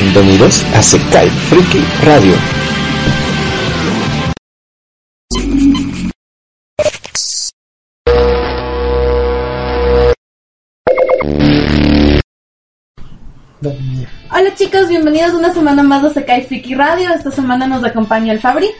[0.00, 2.32] Bienvenidos a Sekai Freaky Radio.
[14.32, 17.12] Hola chicos, bienvenidos una semana más a Sekai Freaky Radio.
[17.12, 18.70] Esta semana nos acompaña el Fabri.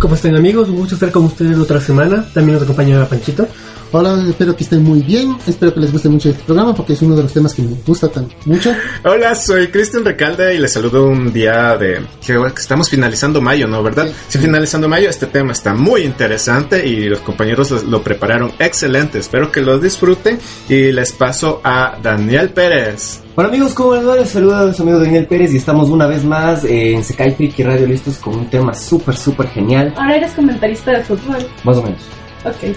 [0.00, 0.68] ¿Cómo están amigos?
[0.68, 2.26] Un gusto estar con ustedes otra semana.
[2.34, 3.46] También nos acompaña Panchito.
[3.90, 5.34] Hola, espero que estén muy bien.
[5.46, 7.74] Espero que les guste mucho este programa porque es uno de los temas que me
[7.86, 8.74] gusta tan mucho.
[9.02, 13.82] Hola, soy Cristian Recalde y les saludo un día de que estamos finalizando mayo, ¿no?
[13.82, 14.08] ¿Verdad?
[14.28, 15.08] Sí, sí finalizando mayo.
[15.08, 19.20] Este tema está muy interesante y los compañeros lo, lo prepararon excelente.
[19.20, 23.22] Espero que lo disfruten y les paso a Daniel Pérez.
[23.36, 24.16] Hola amigos, ¿cómo les va?
[24.16, 27.62] Les saluda a su amigo Daniel Pérez y estamos una vez más en Sekai Freaky
[27.62, 29.94] Radio listos con un tema súper, súper genial.
[29.96, 31.38] Ahora eres comentarista de fútbol.
[31.64, 32.00] Más o menos.
[32.44, 32.76] Ok.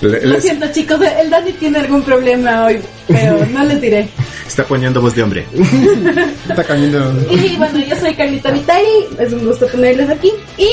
[0.00, 4.08] Lo siento chicos, el Dani tiene algún problema hoy, pero no les diré.
[4.46, 5.46] Está poniendo voz de hombre.
[6.48, 7.26] Está cambiando.
[7.30, 8.86] Y bueno, yo soy Carlita Vitari,
[9.18, 10.32] es un gusto tenerles aquí.
[10.58, 10.68] Y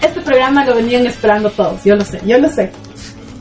[0.00, 2.70] este programa lo venían esperando todos, yo lo sé, yo lo sé.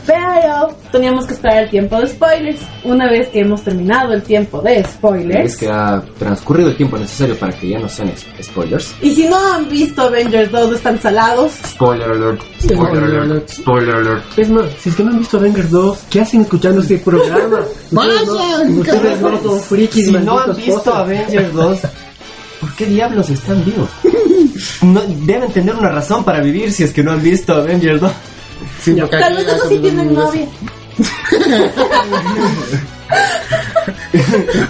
[0.06, 2.60] Pero teníamos que esperar el tiempo de spoilers.
[2.84, 5.54] Una vez que hemos terminado el tiempo de spoilers.
[5.54, 8.96] Es que ha transcurrido el tiempo necesario para que ya no sean spoilers.
[9.02, 11.54] Y si no han visto Avengers 2, están salados.
[11.66, 12.42] Spoiler alert.
[12.60, 13.50] Spoiler alert.
[13.50, 14.24] Spoiler alert.
[14.38, 17.60] Es más, si es que no han visto Avengers 2, ¿qué hacen escuchando este programa?
[17.92, 18.78] ¡Vayan!
[18.80, 20.96] Ustedes no son frikis, Si no han visto postas.
[20.96, 21.80] Avengers 2,
[22.60, 23.90] ¿por qué diablos están vivos?
[24.82, 28.12] No, deben tener una razón para vivir si es que no han visto Avengers 2.
[28.82, 30.48] Sí, porque Tal vez esos sí tienen novia.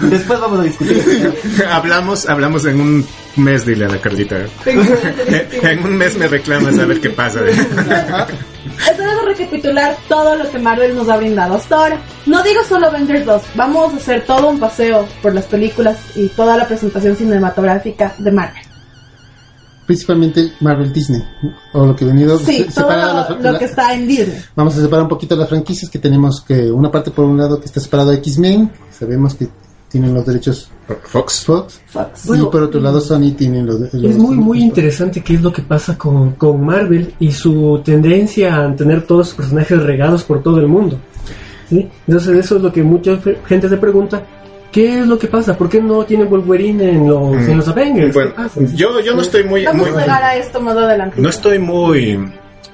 [0.00, 1.34] Después vamos a discutir.
[1.70, 4.36] hablamos, hablamos en un mes, dile a la Carlita.
[4.66, 7.40] en un mes me reclamas a ver qué pasa.
[7.46, 11.98] Es hora de recapitular todo lo que Marvel nos ha brindado hasta ahora.
[12.26, 16.28] No digo solo Avengers 2, vamos a hacer todo un paseo por las películas y
[16.28, 18.62] toda la presentación cinematográfica de Marvel.
[19.86, 21.22] Principalmente Marvel Disney,
[21.74, 24.38] o lo que venido Sí, se- todo separado lo, la- lo que está en Disney.
[24.56, 27.58] Vamos a separar un poquito las franquicias que tenemos que una parte por un lado
[27.60, 29.48] que está separado de X-Men, sabemos que
[29.90, 30.70] tienen los derechos
[31.04, 31.44] Fox.
[31.44, 32.26] Fox, Fox.
[32.26, 35.42] Bueno, y por otro lado Sony tienen los, los Es muy, muy interesante qué es
[35.42, 40.24] lo que pasa con, con Marvel y su tendencia a tener todos sus personajes regados
[40.24, 40.98] por todo el mundo.
[41.68, 41.88] ¿sí?
[42.08, 44.22] Entonces eso es lo que mucha gente se pregunta.
[44.74, 45.56] ¿Qué es lo que pasa?
[45.56, 48.12] ¿Por qué no tienen Wolverine en los, en los Avengers?
[48.12, 48.60] Bueno, ¿Qué pasa?
[48.74, 51.20] yo, yo no estoy muy, Vamos muy a llegar a esto más adelante.
[51.20, 52.18] no estoy muy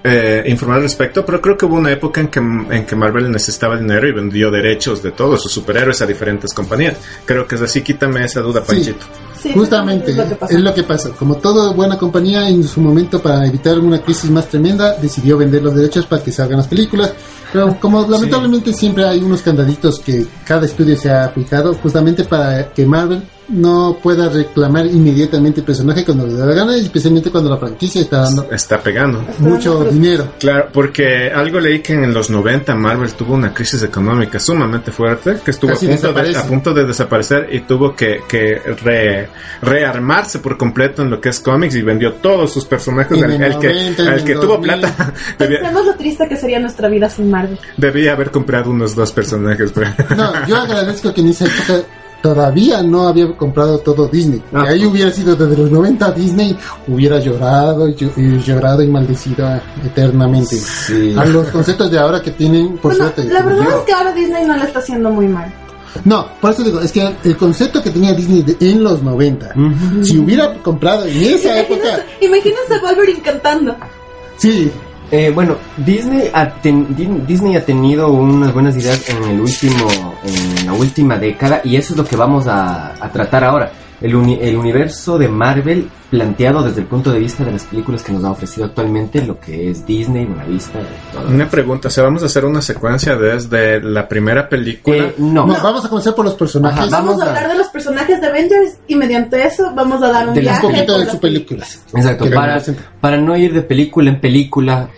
[0.02, 3.30] eh, informado al respecto, pero creo que hubo una época en que, en que Marvel
[3.30, 6.96] necesitaba dinero y vendió derechos de todos sus superhéroes a diferentes compañías.
[7.24, 9.04] Creo que es así, quítame esa duda, Panchito.
[9.38, 10.54] Sí, Justamente, es lo que pasa.
[10.54, 11.10] es lo que pasa.
[11.10, 15.62] Como toda buena compañía, en su momento, para evitar una crisis más tremenda, decidió vender
[15.62, 17.12] los derechos para que salgan las películas.
[17.52, 22.72] Pero como lamentablemente siempre hay unos candaditos que cada estudio se ha fijado, justamente para
[22.72, 27.50] que Marvel no pueda reclamar inmediatamente el personaje cuando le da la gana, especialmente cuando
[27.50, 29.24] la franquicia está dando Está pegando.
[29.38, 30.28] mucho dinero.
[30.38, 35.36] Claro, porque algo leí que en los 90 Marvel tuvo una crisis económica sumamente fuerte,
[35.44, 39.28] que estuvo a punto, de, a punto de desaparecer y tuvo que, que re-
[39.62, 43.16] rearmarse por completo en lo que es cómics y vendió todos sus personajes.
[43.18, 44.62] En El, el el que, 90, en el que tuvo 2000.
[44.62, 47.58] plata debía, Pensemos lo triste que sería nuestra vida sin Marvel.
[47.76, 49.72] debía haber comprado unos dos personajes.
[49.72, 51.80] pero- No, yo agradezco que en esa época
[52.22, 54.42] todavía no había comprado todo Disney.
[54.52, 56.56] Ah, que ahí hubiera sido desde los 90 Disney,
[56.88, 59.48] hubiera llorado y, llo- y llorado y maldecido
[59.84, 60.56] eternamente.
[60.56, 61.14] Sí.
[61.18, 63.24] A los conceptos de ahora que tienen, por Bueno, suerte.
[63.32, 65.52] la verdad yo- es que ahora Disney no lo está haciendo muy mal.
[66.04, 69.52] No, por eso digo, es que el concepto que tenía Disney de- en los 90,
[70.02, 71.80] si hubiera comprado en esa época,
[72.20, 73.76] Imagínense, imagínense a Wolverine cantando.
[74.36, 74.70] sí,
[75.12, 79.88] Eh, bueno, Disney ha, ten- Di- Disney ha tenido unas buenas ideas en el último,
[80.24, 83.72] en la última década y eso es lo que vamos a, tratar ahora.
[84.00, 88.12] El, el universo de Marvel planteado desde el punto de vista de las películas que
[88.12, 91.28] nos ha ofrecido actualmente lo que es Disney, una vista de todo.
[91.28, 94.96] Una pregunta, o sea, vamos a hacer una secuencia desde la primera película.
[94.96, 96.80] Eh, no, no, vamos a comenzar por los personajes.
[96.80, 100.02] Ajá, Vamos, Vamos a a- hablar de los personajes de Avengers y mediante eso vamos
[100.02, 100.66] a dar un De viaje.
[100.66, 101.80] un poquito de sus películas.
[101.94, 102.60] exacto, para,
[103.00, 104.88] para no ir de película en película,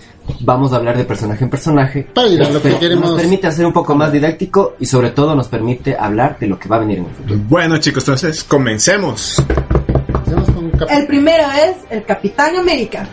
[0.41, 2.07] vamos a hablar de personaje en personaje.
[2.15, 3.11] Para ir a lo que Nos- queremos.
[3.11, 6.59] Nos permite hacer un poco más didáctico y sobre todo nos permite hablar de lo
[6.59, 7.41] que va a venir en el futuro.
[7.49, 9.43] Bueno chicos, entonces comencemos.
[10.33, 13.07] Empecemos con Cap- El primero es el Capitán América.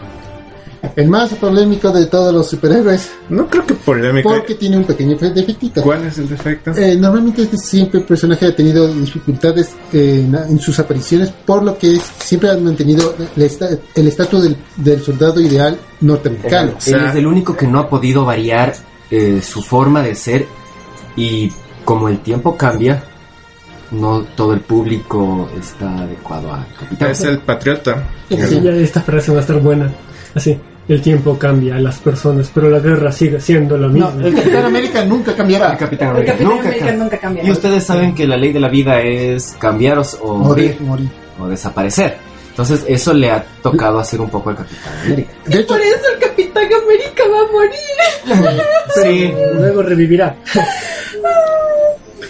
[0.95, 4.29] el más polémico de todos los superhéroes, No creo que polémica.
[4.29, 5.81] porque tiene un pequeño defectito.
[5.81, 6.71] ¿Cuál es el defecto?
[6.71, 11.63] Eh, normalmente este siempre el personaje ha tenido dificultades eh, en, en sus apariciones, por
[11.63, 16.71] lo que es- siempre han mantenido el esta- el estatus del, del soldado ideal norteamericano.
[16.77, 18.73] sea- Él es el único que no ha podido variar
[19.11, 20.45] eh, su forma de ser
[21.17, 21.51] y
[21.83, 23.03] como el tiempo cambia,
[23.91, 27.11] no todo el público está adecuado a Capitán.
[27.11, 28.03] Es el patriota.
[28.29, 29.91] Sí, ya esta frase va a estar buena.
[30.35, 30.57] Así,
[30.87, 34.11] el tiempo cambia a las personas, pero la guerra sigue siendo la misma.
[34.17, 35.71] No, el Capitán América nunca cambiará.
[35.73, 37.03] El Capitán El América Capitán nunca América cambia.
[37.03, 37.43] nunca cambia.
[37.43, 41.09] Y ustedes saben que la ley de la vida es cambiar o, morir morir.
[41.39, 42.17] o desaparecer.
[42.49, 45.31] Entonces eso le ha tocado hacer un poco al Capitán América.
[45.45, 48.61] De hecho, Por eso el Capitán América va a morir.
[49.01, 50.35] Sí, Luego revivirá.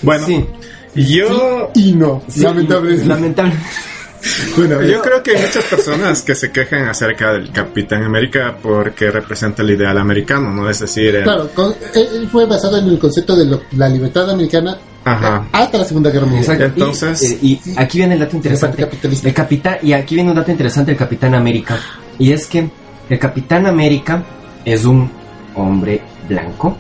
[0.02, 0.46] Bueno, sí.
[0.96, 3.06] Yo, y no, sí, lamentablemente.
[3.06, 3.54] lamentable-
[4.58, 9.10] Bueno, yo creo que hay muchas personas que se quejan acerca del Capitán América porque
[9.12, 10.70] representa el ideal americano, ¿no?
[10.70, 14.30] Es decir, el- Claro, con- él fue basado en el concepto de lo- la libertad
[14.30, 15.48] americana Ajá.
[15.54, 16.44] hasta la Segunda Guerra Mundial.
[16.44, 16.66] Exacto.
[16.82, 18.78] Entonces- y, y aquí viene el dato interesante.
[18.84, 19.28] capitalista.
[19.30, 21.80] El capitán, y aquí viene un dato interesante del Capitán América.
[22.18, 22.70] Y es que
[23.10, 24.22] el Capitán América
[24.66, 25.10] es un
[25.56, 26.78] hombre blanco,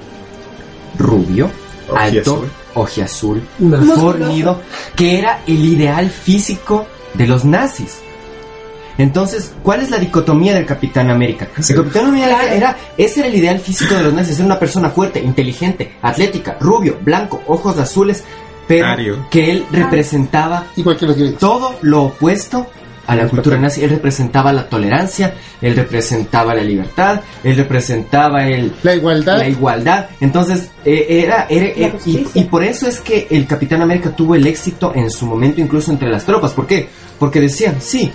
[0.98, 1.50] rubio,
[1.96, 2.46] alto,
[2.80, 3.42] Ojiazul.
[3.96, 4.62] fornido,
[4.96, 8.00] que era el ideal físico de los nazis.
[8.98, 11.48] Entonces, ¿cuál es la dicotomía del Capitán América?
[11.58, 14.90] El Capitán América era, ese era el ideal físico de los nazis, era una persona
[14.90, 18.26] fuerte, inteligente, atlética, rubio, blanco, ojos azules,
[18.68, 19.26] pero Ario.
[19.32, 20.66] que él representaba
[21.40, 22.68] todo lo opuesto
[23.10, 23.84] a la cultura nazi.
[23.84, 29.38] Él representaba la tolerancia, él representaba la libertad, él representaba el, La igualdad.
[29.38, 30.10] la igualdad.
[30.22, 34.36] Entonces, eh, era, era- La eh, y, por eso es que el Capitán América tuvo
[34.36, 36.52] el éxito en su momento, incluso entre las tropas.
[36.54, 36.88] ¿Por qué?
[37.18, 38.12] Porque decían, sí,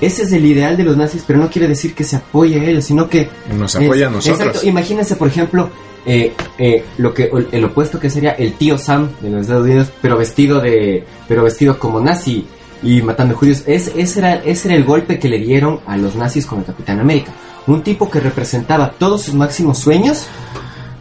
[0.00, 2.64] ese es el ideal de los nazis, pero no quiere decir que se apoye a
[2.64, 4.40] ellos, sino que nos apoya a nosotros.
[4.40, 5.70] Exacto, imagínense, por ejemplo,
[6.04, 9.64] eh, eh, lo que el, el opuesto que sería el tío Sam de los Estados
[9.64, 12.46] Unidos, pero vestido de, pero vestido como nazi
[12.86, 13.64] y matando judíos.
[13.66, 16.64] Es, ese era, ese era el golpe que le dieron a los nazis con el
[16.64, 17.32] Capitán América.
[17.66, 20.28] Un tipo que representaba todos sus máximos sueños,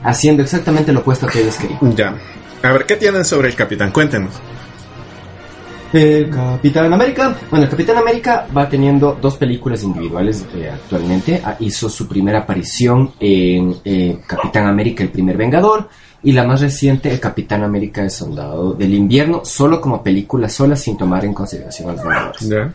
[0.03, 1.95] haciendo exactamente lo opuesto a que ellos querían.
[1.95, 2.15] Ya.
[2.63, 3.91] A ver, ¿qué tienen sobre el Capitán?
[3.91, 4.33] Cuéntenos.
[5.93, 7.37] El Capitán América.
[7.51, 11.41] Bueno, el Capitán América va teniendo dos películas individuales eh, actualmente.
[11.45, 15.87] Ah, hizo su primera aparición en eh, Capitán América, el primer Vengador.
[16.25, 20.75] Y la más reciente, el Capitán América, el Soldado del Invierno, solo como película sola,
[20.75, 22.41] sin tomar en consideración a los Vengadores.
[22.49, 22.73] Ya.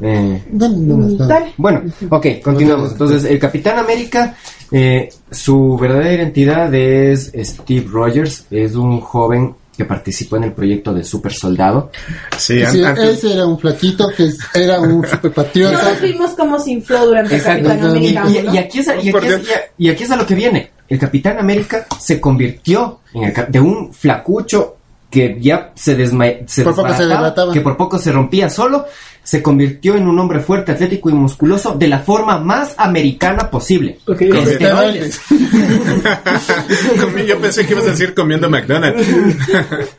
[0.00, 0.44] Eh.
[0.50, 1.54] Dale.
[1.56, 2.92] bueno, ok, continuamos.
[2.92, 4.36] Entonces, el Capitán América,
[4.70, 8.46] eh, su verdadera identidad es Steve Rogers.
[8.50, 11.90] Es un joven que participó en el proyecto de Super Soldado.
[12.36, 15.92] Sí, Sí, antes- ese era un flaquito que era un super patriota.
[16.02, 17.68] Vimos cómo se infló durante el Exacto.
[17.68, 18.24] Capitán América.
[18.28, 18.54] Y, ¿no?
[18.54, 19.58] y aquí es, a- y, Por aquí es, Dios.
[19.78, 20.70] y aquí es a lo que viene.
[20.88, 24.76] El Capitán América se convirtió en el, de un flacucho
[25.10, 28.84] que ya se, desma- se Por poco se que por poco se rompía solo,
[29.22, 33.98] se convirtió en un hombre fuerte, atlético y musculoso de la forma más americana posible.
[34.06, 35.20] Ok, Con esteroides.
[37.26, 39.06] Yo pensé que ibas a decir comiendo McDonald's.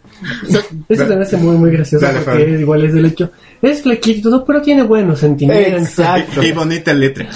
[0.89, 2.61] Eso se me hace muy, muy gracioso Dale, porque Fabi.
[2.61, 3.31] igual es del hecho.
[3.61, 5.81] Es flequito, todo, pero tiene buenos sentimientos.
[5.89, 6.43] Exacto.
[6.43, 7.29] y bonita letra.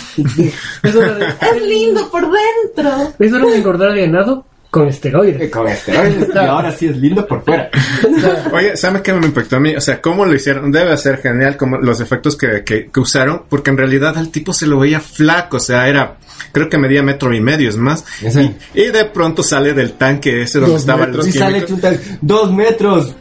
[0.84, 3.14] Es hora de, Es lindo por dentro.
[3.20, 5.52] es hora de engordar ganado con esteroides.
[5.52, 6.30] Con esteroides.
[6.34, 7.70] Y ahora sí es lindo por fuera.
[8.52, 9.76] Oye, ¿sabe qué me impactó a mí?
[9.76, 10.72] O sea, cómo lo hicieron.
[10.72, 14.52] Debe ser genial como los efectos que, que, que usaron, porque en realidad al tipo
[14.52, 16.18] se lo veía flaco, o sea, era,
[16.52, 18.04] creo que medía metro y medio, es más.
[18.24, 21.92] Y, y de pronto sale del tanque ese donde estaban los Y sale químicos.
[21.92, 23.16] chuta, dos metros.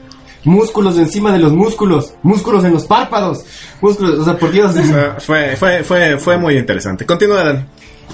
[0.45, 2.15] Músculos encima de los músculos.
[2.23, 3.45] Músculos en los párpados.
[3.83, 4.75] Músculos, o sea, por Dios.
[4.77, 7.05] O sea, fue, fue, fue, fue muy interesante.
[7.05, 7.65] Continúa, Dani.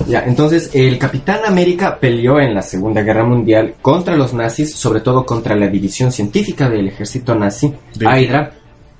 [0.06, 5.00] Ya, entonces el Capitán América peleó en la Segunda Guerra Mundial contra los nazis, sobre
[5.00, 8.52] todo contra la división científica del ejército nazi, Hydra,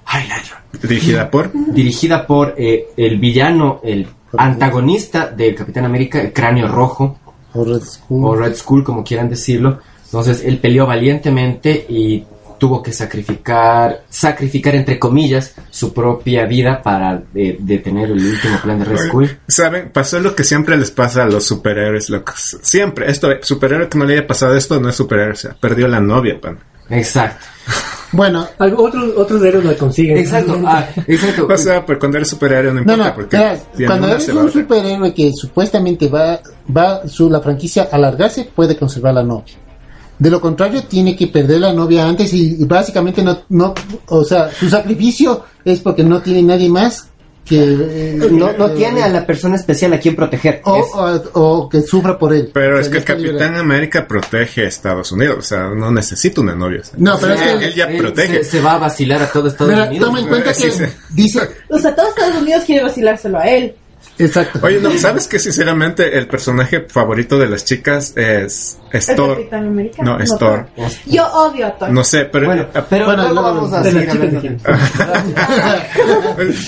[0.06, 1.50] Hydra, Dirigida por.
[1.72, 7.18] dirigida por eh, el villano, el antagonista del Capitán América, el cráneo rojo,
[7.54, 8.24] O Red Skull.
[8.24, 9.78] o Red Skull, como quieran decirlo.
[10.04, 12.24] Entonces él peleó valientemente y
[12.58, 18.78] tuvo que sacrificar, sacrificar entre comillas, su propia vida para eh, detener el último plan
[18.78, 19.38] de Red Skull.
[19.48, 19.90] ¿Saben?
[19.90, 22.58] Pasó lo que siempre les pasa a los superhéroes locos.
[22.62, 23.10] Siempre.
[23.10, 25.32] Esto, superhéroe que no le haya pasado esto no es superhéroe.
[25.32, 26.58] O sea, perdió la novia, pan.
[26.90, 27.46] Exacto.
[28.10, 30.16] Bueno, otros, otros héroes lo consiguen.
[30.16, 31.46] Exacto, ah, exacto.
[31.46, 34.50] O sea, pues cuando eres superhéroe no no, importa no, porque verás, cuando eres un
[34.50, 36.40] superhéroe que supuestamente va,
[36.74, 39.54] va su, la franquicia a alargarse, puede conservar la novia.
[40.18, 43.74] De lo contrario, tiene que perder la novia antes y, y básicamente no, no,
[44.08, 47.08] o sea, su sacrificio es porque no tiene nadie más
[47.44, 47.56] que...
[47.62, 50.60] eh, no, no eh, tiene a la persona especial a quien proteger.
[50.64, 52.50] o, Es- o- o que sufra por él.
[52.52, 53.04] Pero O es que el.
[53.04, 55.36] Capitán América protege a Estados Unidos.
[55.38, 56.80] O sea, no necesita una novia.
[56.80, 56.94] o sea.
[56.98, 57.52] No, pero es que...
[57.66, 58.44] él ya él protege.
[58.44, 60.06] Se, se va a vacilar a todo Estados Mira, Unidos.
[60.08, 60.84] toma en cuenta Sí, que sí.
[61.14, 61.40] dice...
[61.70, 63.74] O sea, todo Estados Unidos quiere vacilárselo a él.
[64.18, 64.58] Exacto.
[64.62, 69.36] Oye, no, ¿sabes que sinceramente el personaje favorito de las chicas es, es El Thor?
[69.36, 70.02] Capitán América.
[70.02, 70.66] No, es Thor.
[71.06, 71.90] Yo odio a Thor.
[71.90, 72.46] No sé, pero...
[72.46, 74.64] Bueno, eh, pero Bueno, luego vamos a de las seguir chicas
[74.98, 75.34] hablando.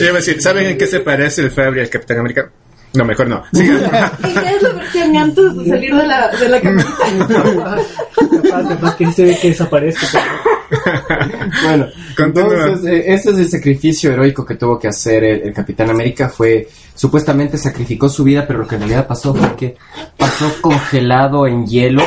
[0.01, 2.51] Iba a decir, ¿saben en qué se parece el Febri al Capitán América?
[2.95, 3.43] No, mejor no.
[3.53, 4.13] Siga.
[4.19, 7.77] ¿Y qué es la versión antes de salir de la, de la camarita?
[8.43, 10.07] Capaz, capaz que se ve que desaparezca.
[11.65, 12.67] Bueno, Continúa.
[12.67, 16.29] entonces, eh, este es el sacrificio heroico que tuvo que hacer el, el Capitán América.
[16.29, 19.77] Fue, supuestamente sacrificó su vida, pero lo que en realidad pasó fue que
[20.17, 22.05] pasó congelado en hielo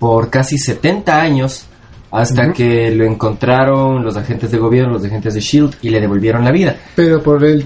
[0.00, 1.66] por casi 70 años
[2.10, 6.44] hasta que lo encontraron los agentes de gobierno, los agentes de SHIELD y le devolvieron
[6.44, 6.76] la vida.
[6.94, 7.64] Pero por el,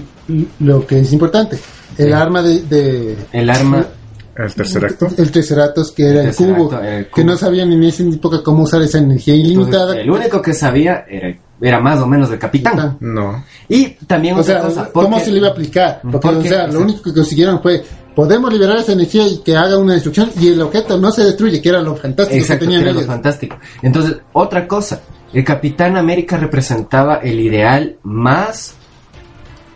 [0.59, 1.57] lo que es importante,
[1.97, 2.11] el Sí.
[2.13, 3.85] arma de, de- El arma...
[4.33, 5.07] El tercer acto.
[5.17, 8.63] el Triceratops, que era El el, cubo, el que no sabían en esa época cómo
[8.63, 9.91] usar esa energía ilimitada.
[9.91, 12.97] Entonces, el único que sabía era, era más o menos el capitán.
[13.01, 13.43] No.
[13.67, 15.99] Y también O otra sea, cosa, ¿cómo se le iba a aplicar?
[16.09, 17.83] Porque, Porque- o sea, lo único que consiguieron fue,
[18.15, 21.61] podemos liberar esa energía y que haga una destrucción y el objeto no se destruye,
[21.61, 23.07] que era lo fantástico Exacto, que que tenían era lo ellos.
[23.11, 23.57] fantástico.
[23.81, 25.01] Entonces, otra cosa,
[25.33, 28.75] el Capitán América representaba el ideal más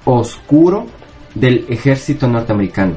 [0.06, 0.86] oscuro
[1.34, 2.96] del ejército norteamericano,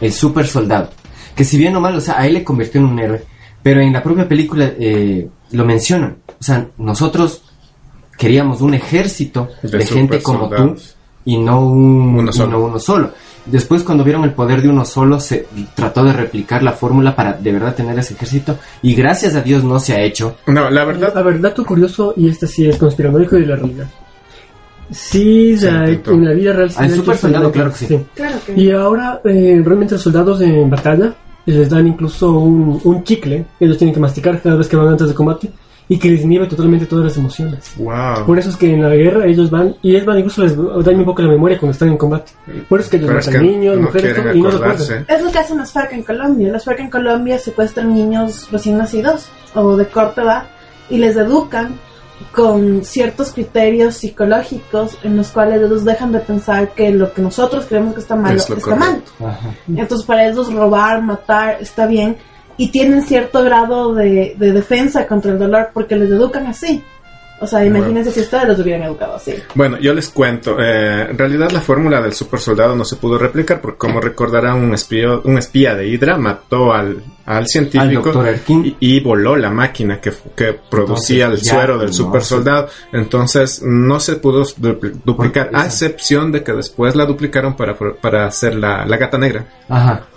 [0.00, 0.90] el super soldado.
[1.34, 3.22] Que si bien o mal, o sea, a él le convirtió en un héroe,
[3.62, 6.18] pero en la propia película eh, lo mencionan.
[6.28, 7.42] O sea, nosotros
[8.16, 10.74] queríamos un ejército de, De gente como tú
[11.24, 12.52] y no un, Uno y solo.
[12.52, 13.12] no uno solo.
[13.46, 17.32] Después cuando vieron el poder de uno solo se trató de replicar la fórmula para
[17.32, 20.36] de verdad tener ese ejército y gracias a Dios no se ha hecho.
[20.46, 21.16] No, la verdad.
[21.16, 23.86] A ver, dato curioso, y este sí es conspiranoico de la realidad.
[24.90, 26.70] Sí, la- en la vida real.
[26.70, 28.00] se ha super soldado, claro que sí.
[28.14, 31.14] Claro que Y ahora, eh, realmente los soldados en batalla
[31.46, 34.88] les dan incluso un, un chicle que ellos tienen que masticar cada vez que van
[34.88, 35.50] antes de combate
[35.90, 37.72] y que les inhibe totalmente todas las emociones.
[37.78, 38.26] Wow.
[38.26, 40.54] Por eso es que en la guerra ellos van y es más, incluso les
[40.84, 42.32] daña un poco la memoria cuando están en combate.
[42.68, 44.50] Por eso es que ellos Pero es matan que niños, no mujeres todo, y no
[44.50, 45.06] recuerdan.
[45.08, 46.52] Es lo que hacen las FARC en Colombia.
[46.52, 50.42] Las FARC en Colombia secuestran niños recién nacidos o de corta edad
[50.90, 51.74] y les educan
[52.32, 57.66] con ciertos criterios psicológicos en los cuales ellos dejan de pensar que lo que nosotros
[57.68, 59.02] creemos que está mal Es lo está mal.
[59.20, 59.50] Ajá.
[59.74, 62.16] Entonces para ellos robar, matar está bien
[62.56, 66.82] y tienen cierto grado de, de defensa contra el dolor porque les educan así.
[67.40, 69.32] O sea, imagínense si ustedes los hubieran educado así.
[69.54, 70.58] Bueno, yo les cuento.
[70.58, 74.56] eh, en realidad la fórmula del super soldado no se pudo replicar porque, como recordarán,
[74.56, 79.50] un espía, un espía de Hydra mató al, al científico Al y, y voló la
[79.50, 82.68] máquina que, que producía Entonces, el ya, suero del no, super soldado.
[82.92, 88.26] Entonces no se pudo dupli- duplicar, a excepción de que después la duplicaron para, para
[88.26, 89.44] hacer la, la gata negra.
[89.68, 90.07] Ajá.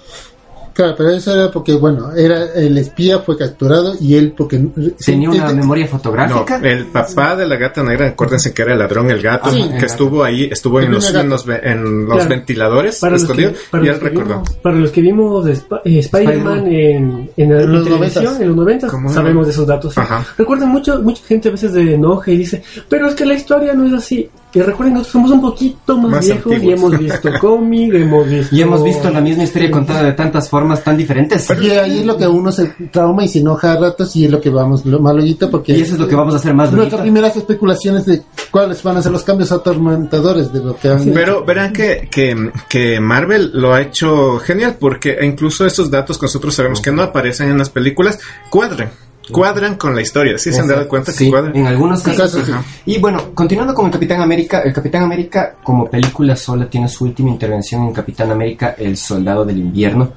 [0.74, 4.58] Claro, pero eso era porque, bueno, era el espía fue capturado y él porque...
[5.06, 6.60] Tenía una este- memoria No, fotográfica.
[6.63, 9.58] el papá de la gata negra, acuérdense que era el ladrón, el gato, Ah, sí,
[9.60, 9.86] que el gato.
[9.86, 11.20] estuvo ahí, estuvo en los, gato.
[11.20, 12.30] en los, ve- en los Claro.
[12.30, 14.30] ventiladores, Para los, que, escondido, y él recordó.
[14.42, 17.94] vimos, para los que vimos de Sp- eh, Spider-Man en, en, la- En los en
[17.94, 18.42] televisión, 90s.
[18.42, 19.13] en los 90 ¿Cómo no?
[19.13, 19.94] sabemos de esos datos.
[19.94, 20.00] ¿sí?
[20.00, 20.25] Ajá.
[20.38, 23.74] Recuerden, mucho, mucha gente a veces de enoja y dice, pero es que la historia
[23.74, 24.30] no es así.
[24.53, 28.55] Y recuerden, nosotros somos un poquito más, Más viejos y hemos visto cómic, hemos visto...
[28.62, 31.48] Y hemos visto la misma historia contada de tantas formas tan diferentes.
[31.62, 34.31] Y ahí es lo que uno se trauma y se enoja a ratos y es
[34.31, 36.53] lo que vamos lo más luego porque Y eso es lo que vamos a hacer
[36.53, 40.89] más nuestras primeras especulaciones de cuáles van a ser los cambios atormentadores de lo que
[40.89, 46.17] han Pero verán que, que, que Marvel lo ha hecho genial porque incluso estos datos
[46.17, 48.89] que nosotros sabemos que no aparecen en las películas cuadran.
[49.32, 50.38] Cuadran con la historia.
[50.38, 51.56] ¿Sí se han dado cuenta que Sí, cuadran?
[51.56, 52.46] en algunos casos.
[52.46, 52.52] sí.
[52.86, 57.06] Y bueno, continuando con el Capitán América, el Capitán América como película sola tiene su
[57.06, 60.12] última intervención en Capitán América, El Soldado del Invierno.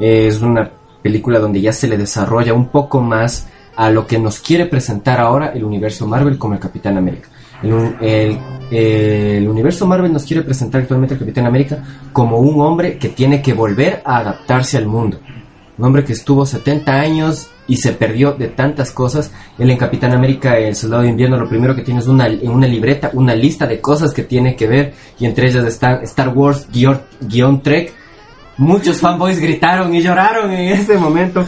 [0.00, 0.70] Es una
[1.02, 5.20] película donde ya se le desarrolla un poco más a lo que nos quiere presentar
[5.20, 7.28] ahora el universo Marvel como el Capitán América.
[8.00, 8.38] El-
[8.70, 13.40] el universo Marvel nos quiere presentar actualmente al Capitán América como un hombre que tiene
[13.40, 15.18] que volver a adaptarse al mundo.
[15.76, 19.32] Un hombre que estuvo 70 años y se perdió de tantas cosas.
[19.58, 22.66] Él en Capitán América, el Soldado de Invierno, lo primero que tiene es una, una
[22.66, 24.94] libreta, una lista de cosas que tiene que ver.
[25.18, 27.92] Y entre ellas están Star Wars, guion Trek.
[28.56, 31.44] Muchos fanboys gritaron y lloraron en ese momento.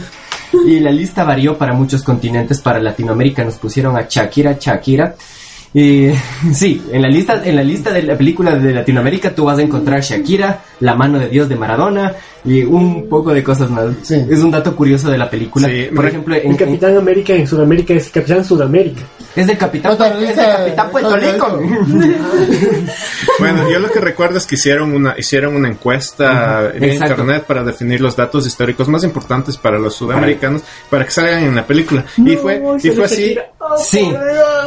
[0.65, 2.61] Y la lista varió para muchos continentes.
[2.61, 5.15] Para Latinoamérica nos pusieron a Shakira, Shakira.
[5.73, 6.09] Y
[6.53, 9.61] sí, en la lista, en la lista de la película de Latinoamérica tú vas a
[9.61, 12.13] encontrar Shakira, La mano de Dios de Maradona
[12.45, 13.87] y un poco de cosas más.
[14.03, 14.25] Sí.
[14.29, 15.67] Es un dato curioso de la película.
[15.67, 19.01] Sí, Por ejemplo, en, El Capitán América en Sudamérica es Capitán Sudamérica.
[19.01, 19.91] en- es del Capitán,
[20.23, 21.61] es del Capitán Puerto Rico.
[23.39, 27.13] Bueno, yo lo que recuerdo es que hicieron una, hicieron una encuesta en Exacto.
[27.13, 31.55] internet para definir los datos históricos más importantes para los sudamericanos para que salgan en
[31.55, 32.03] la película.
[32.17, 33.37] y No, fue, y fue así.
[33.59, 34.09] Oh, Sí.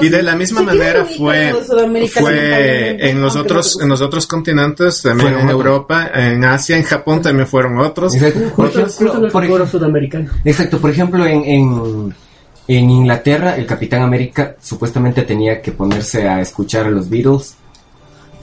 [0.02, 1.52] Y de la misma Sí, manera sí, fue,
[2.08, 5.48] fue en los otros, en los otros continentes, también en.
[5.50, 8.14] Europa, en Asia, en Japón también fueron otros.
[8.14, 8.52] Exacto.
[8.56, 10.30] Por ejemplo, el por foro ejemplo, sudamericano.
[10.44, 12.14] exacto, por ejemplo en, en,
[12.68, 17.54] en Inglaterra, el Capitán América supuestamente tenía que ponerse a escuchar a los Beatles.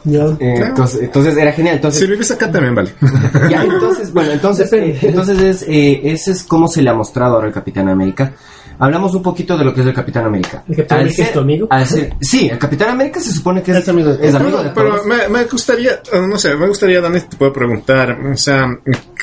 [0.05, 0.37] Eh, Claro.
[0.39, 1.75] entonces, entonces era genial.
[1.75, 2.93] Entonces, Si vives acá también vale.
[3.49, 7.47] Ya, entonces, bueno, entonces, entonces es, eh, ese es cómo se le ha mostrado ahora
[7.47, 8.31] el Capitán América.
[8.79, 10.63] Hablamos un poquito de lo que es el Capitán América.
[10.67, 11.67] ¿El Capitán Al América es tu amigo?
[11.85, 14.35] ser- sí, el Capitán América se supone que es, Es amigo de es todos.
[14.41, 18.11] amigo de Pero me, me gustaría, eh, no sé, me gustaría, Dani, te puedo preguntar,
[18.33, 18.67] o sea,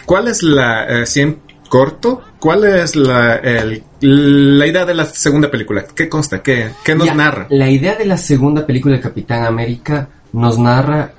[0.07, 5.05] ¿cuál es la, eh, si en corto, cuál es la, el- la idea de la
[5.07, 5.85] segunda película?
[5.95, 6.43] ¿Qué consta?
[6.43, 7.47] ¿Qué, qué nos Ya, narra?
[7.51, 11.13] La idea de la segunda película del Capitán América nos narra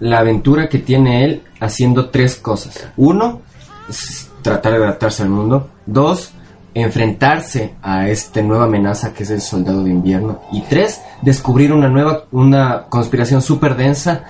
[0.00, 2.88] la aventura que tiene él haciendo tres cosas.
[2.96, 3.42] Uno,
[3.88, 5.68] es tratar de adaptarse al mundo.
[5.86, 6.32] Dos,
[6.74, 10.40] enfrentarse a esta nueva amenaza que es el soldado de invierno.
[10.52, 14.24] Y tres, descubrir una nueva, una conspiración súper densa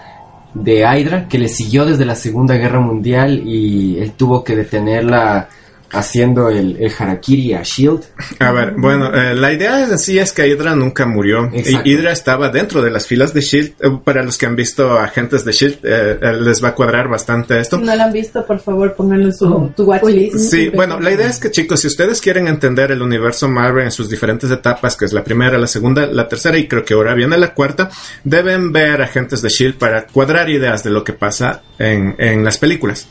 [0.54, 5.48] de Hydra que le siguió desde la Segunda Guerra Mundial y él tuvo que detenerla
[5.92, 8.02] haciendo el, el harakiri a Shield.
[8.38, 11.50] A ver, bueno, eh, la idea en sí es que Hydra nunca murió.
[11.52, 11.88] Exacto.
[11.88, 13.74] Y Hydra estaba dentro de las filas de Shield.
[13.80, 17.08] Eh, para los que han visto agentes de Shield, eh, eh, les va a cuadrar
[17.08, 17.78] bastante esto.
[17.78, 19.70] Si no lo han visto, por favor, pónganlo en su Oh.
[19.76, 20.36] tu watchlist.
[20.38, 23.90] Sí, bueno, la idea es que chicos, si ustedes quieren entender el universo Marvel en
[23.90, 27.12] sus diferentes etapas, que es la primera, la segunda, la tercera y creo que ahora
[27.14, 27.90] viene la cuarta,
[28.24, 32.56] deben ver agentes de Shield para cuadrar ideas de lo que pasa en, en las
[32.56, 33.08] películas.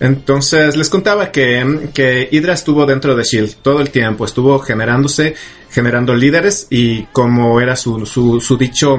[0.00, 5.34] Entonces, les contaba que, que Hydra estuvo dentro de Shield todo el tiempo, estuvo generándose,
[5.70, 8.96] generando líderes y como era su, su, su dicho,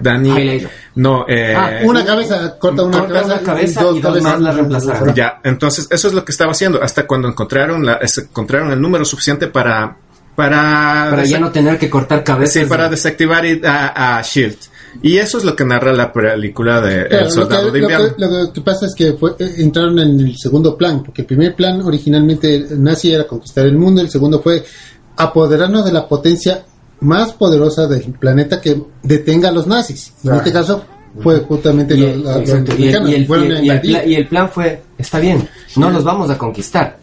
[0.00, 0.70] Dani, Highlighter.
[0.96, 4.22] no, eh, Ah, una cabeza, corta una corta cabeza, una cabeza y dos cabezas.
[4.32, 5.14] más la reemplazarán.
[5.14, 9.04] ya, entonces eso es lo que estaba haciendo hasta cuando encontraron la, encontraron el número
[9.04, 9.96] suficiente para
[10.36, 12.62] para Para ya no tener que cortar cabezas.
[12.62, 14.56] sí, para de- desactivar i- a, a Shield.
[15.02, 17.82] Y eso es lo que narra la película de Claro, El Soldado lo, que, de
[17.82, 18.38] lo que- Invierno.
[18.46, 21.54] lo que pasa es que fue- eh, entraron en el segundo plan, porque el primer
[21.54, 24.64] plan originalmente nazi era conquistar el mundo, el segundo fue
[25.16, 26.64] apoderarnos de la potencia
[27.00, 30.12] más poderosa del planeta que detenga a los nazis.
[30.24, 30.84] En este caso
[31.22, 32.36] fue justamente y los, los
[33.64, 36.98] y el- el- y el plan fue, está bien, no los vamos a conquistar.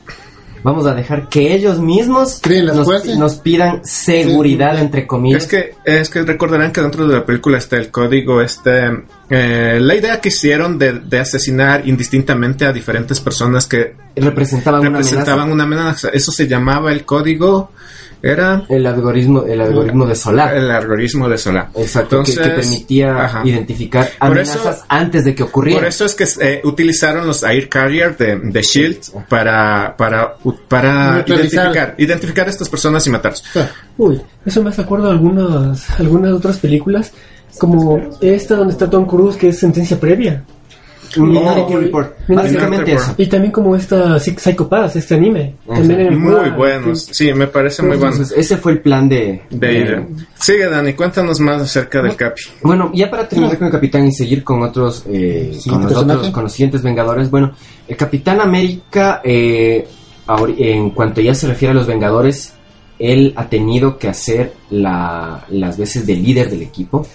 [0.65, 2.41] Vamos a dejar que ellos mismos
[2.73, 4.81] nos, nos pidan seguridad, Sí.
[4.81, 5.43] entre comillas.
[5.43, 8.89] Es que, es que recordarán que dentro de la película está el código, este,
[9.29, 14.87] eh, la idea que hicieron de, de asesinar indistintamente a diferentes personas que representaban, una
[14.99, 15.43] amenaza.
[15.45, 16.09] una amenaza.
[16.09, 17.71] Eso se llamaba el código,
[18.21, 20.55] era El algoritmo, el algoritmo de Solar.
[20.55, 21.69] el algoritmo de Solar.
[21.75, 23.41] Exacto, que- que, Entonces, permitía ajá.
[23.45, 25.81] identificar eso- amenazas antes de que ocurrieran.
[25.83, 30.35] Por eso es que eh, utilizaron los Air Carrier de, de Shield para, para,
[30.67, 33.43] para identificar, identificar a estas personas y matarlos.
[33.55, 37.11] Ah, Uy, eso me hace acuerdo de algunas, algunas otras películas,
[37.59, 40.43] como esta donde está Tom Cruise, que es sentencia previa.
[41.17, 42.13] Minority Report.
[42.27, 43.13] Básicamente eso.
[43.17, 45.53] Y también como esta Psy- Psycho Pass, este anime.
[45.65, 47.03] Muy buenos.
[47.09, 48.11] Sí, me parece muy bueno.
[48.11, 50.05] Entonces, ese fue el plan de, De.
[50.37, 52.41] Sigue, Dani, cuéntanos más acerca del Capi.
[52.63, 56.31] Bueno, ya para terminar con el Capitán y seguir con otros, eh, con los otros,
[56.31, 57.29] con los siguientes Vengadores.
[57.31, 57.53] Bueno,
[57.87, 59.87] el Capitán América, eh,
[60.57, 62.55] en cuanto ya se refiere a los Vengadores,
[62.99, 67.07] él ha tenido que hacer la, las veces de líder del equipo.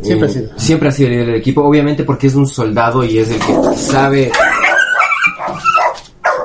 [0.00, 0.58] Siempre Eh, ha sido.
[0.58, 3.38] Siempre ha sido el líder del equipo, obviamente porque es un soldado y es el
[3.38, 4.32] que sabe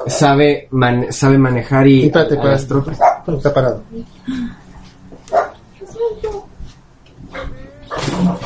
[0.07, 2.97] sabe man- sabe manejar y Espérate, a- a las tropas.
[3.27, 3.83] Está parado.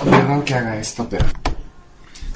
[0.09, 1.25] Perdón que haga esto, pero.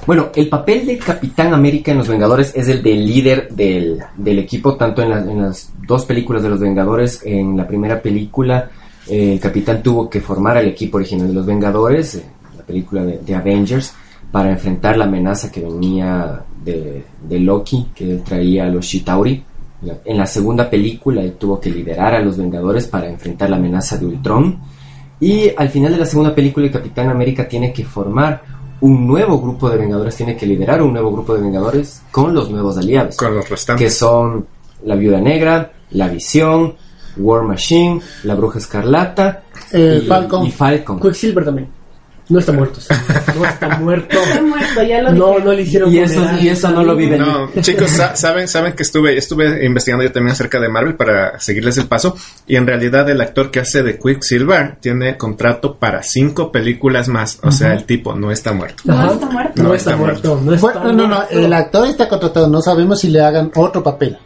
[0.06, 4.38] Bueno, el papel del Capitán América en Los Vengadores es el del líder del, del
[4.38, 7.22] equipo, tanto en, la- en las dos películas de Los Vengadores.
[7.24, 8.70] En la primera película,
[9.08, 12.24] eh, el Capitán tuvo que formar al equipo original de Los Vengadores, eh,
[12.66, 13.94] película de, de Avengers,
[14.32, 19.42] para enfrentar la amenaza que venía de, de Loki, que él traía a los Chitauri.
[20.04, 23.96] En la segunda película, él tuvo que liderar a los Vengadores para enfrentar la amenaza
[23.98, 24.58] de Ultron.
[25.20, 28.42] Y al final de la segunda película, el Capitán América tiene que formar
[28.80, 32.50] un nuevo grupo de Vengadores, tiene que liderar un nuevo grupo de Vengadores con los
[32.50, 33.96] nuevos aliados, Con los que restantes.
[33.96, 34.46] son
[34.84, 36.74] la Viuda Negra, la Visión,
[37.16, 40.46] War Machine, la Bruja Escarlata Eh, y, Falcon.
[40.46, 41.00] y Falcon.
[41.00, 41.68] Quicksilver también.
[42.28, 42.80] No está muerto.
[43.36, 44.18] No está muerto.
[44.18, 45.44] Está muerto, ya lo No, dije.
[45.44, 47.24] no le hicieron Y eso- y eso no lo vi venir.
[47.24, 51.38] No, chicos, sa- saben, saben que estuve, estuve investigando yo también acerca de Marvel para
[51.38, 52.16] seguirles el paso.
[52.48, 57.38] Y en realidad el actor que hace de Quicksilver tiene contrato para cinco películas más.
[57.44, 58.82] O sea, el tipo no está muerto.
[58.86, 59.12] No Ajá.
[59.12, 59.52] está muerto.
[59.62, 60.40] No, No está, está muerto.
[60.44, 61.38] No está Bueno, no, no, muerto.
[61.38, 64.18] el actor está contratado, no sabemos si le hagan otro papel.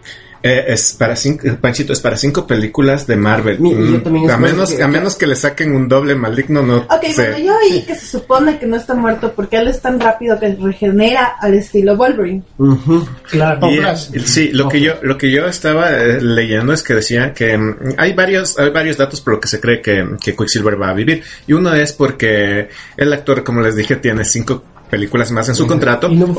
[0.43, 3.61] Eh, es para cinco, eh, Panchito, es para cinco películas de Marvel.
[3.61, 6.63] Mi- y yo Mm, a menos, que- a menos que le saquen un doble maligno,
[6.63, 7.31] no Ok, sé.
[7.31, 10.41] bueno, yo oí que se supone que no está muerto porque él es tan rápido
[10.41, 12.43] que regenera al estilo Wolverine.
[13.31, 13.69] Claro.
[13.71, 17.57] Y, sí, lo que yo lo que yo estaba eh, leyendo es que decía que
[17.57, 20.91] mm, hay varios hay varios datos por lo que se cree que, que Quicksilver va
[20.91, 25.49] a vivir y uno es porque el actor, como les dije, tiene cinco películas más
[25.49, 26.09] en su contrato.
[26.11, 26.37] Y no un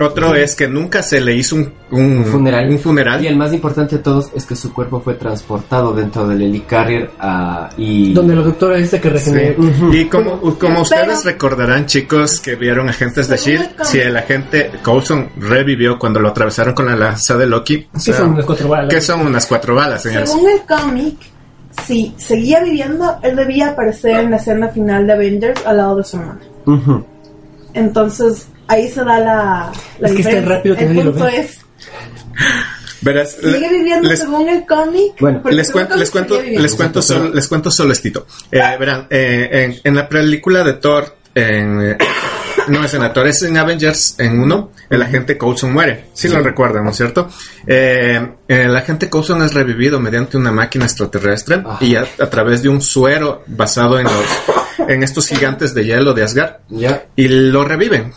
[0.00, 2.68] Otro es que nunca se le hizo un, un, Un funeral.
[2.70, 3.24] un funeral.
[3.24, 7.10] Y el más importante de todos es que su cuerpo fue transportado dentro del helicarrier
[7.18, 8.12] ah, y...
[8.12, 9.30] Donde la doctora dice que Sí.
[9.32, 9.54] regenera.
[9.92, 14.70] Y como, como Pero- ustedes recordarán, chicos, que vieron Agentes de Shield, si el agente
[14.82, 18.68] Coulson revivió cuando lo atravesaron con la lanza de Loki, o Que son unas cuatro
[18.68, 18.92] balas.
[18.94, 20.30] que son unas cuatro balas, señores.
[20.30, 21.16] Según el cómic,
[21.86, 26.04] si seguía viviendo, él debía aparecer en la escena final de Avengers al lado de
[26.04, 26.40] su hermana.
[26.66, 27.04] Ujú.
[27.76, 30.48] Entonces, ahí se da la, la Es que diferencia.
[30.56, 31.60] rápido que el punto es,
[33.02, 35.12] Verás, sigue viviendo les, según el cómic.
[35.20, 38.26] Bueno, les, el les cómic cuento, les cuento solo, les cuento solo estito.
[38.50, 41.98] Eh, verán, eh, en, en la película de Thor, en, eh,
[42.68, 46.06] no es en la Thor, es en Avengers, en uno, el agente Coulson muere.
[46.14, 47.28] Sí, lo recuerdan, ¿no es cierto?
[47.66, 51.84] Eh, el agente Coulson es revivido mediante una máquina extraterrestre Ajá.
[51.84, 56.14] y a, a través de un suero basado en los, en estos gigantes de hielo
[56.14, 57.06] de Asgard Ya.
[57.16, 58.12] y lo reviven.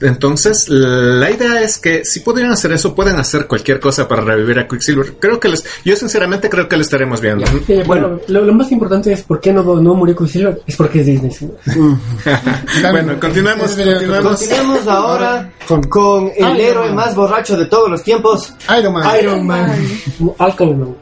[0.00, 4.58] Entonces, la idea es que si podrían hacer eso, pueden hacer cualquier cosa para revivir
[4.58, 5.14] a Quicksilver.
[5.18, 7.44] Creo que les, yo sinceramente creo que lo estaremos viendo.
[7.66, 10.62] Sí, bueno, lo, lo más importante es por qué no, no murió Quicksilver.
[10.66, 11.30] Es porque es Disney.
[11.32, 11.48] sí.
[12.90, 14.38] bueno, continuemos, continuemos.
[14.38, 16.94] Continuamos ahora Con- con, el Iron héroe Man.
[16.94, 19.16] más borracho de todos los tiempos, Iron Man.
[19.20, 19.72] Iron Man.
[20.38, 20.96] Alcohol, no.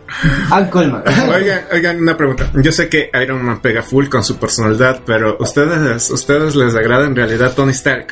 [0.50, 1.02] Al Coleman.
[1.34, 2.50] Oigan, oigan, una pregunta.
[2.54, 7.06] Yo sé que Iron Man pega full con su personalidad, pero ¿ustedes, ustedes les agrada
[7.06, 8.08] en realidad Tony Stark?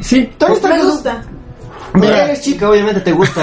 [0.00, 1.22] Sí, Tony Stark Me gusta.
[1.94, 3.40] Mira, eres chica, obviamente te gusta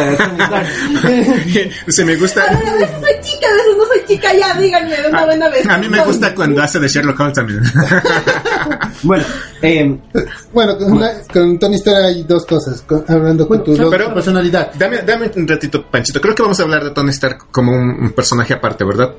[1.88, 2.44] si me gusta...
[2.44, 5.26] A ver, a veces soy chica, a veces no soy chica, ya díganme de una
[5.26, 5.68] buena vez.
[5.68, 7.62] A mí me gusta cuando hace de Sherlock Holmes también.
[9.04, 9.24] bueno,
[9.62, 9.98] eh,
[10.54, 11.02] Bueno, con,
[11.34, 12.82] con Tony Stark hay dos cosas.
[12.84, 14.72] con- hablando con tu pero- personalidad.
[14.76, 16.22] dame, dame un ratito, Panchito.
[16.22, 19.12] Creo que vamos a hablar de Tony Stark como un, un personaje aparte, ¿verdad?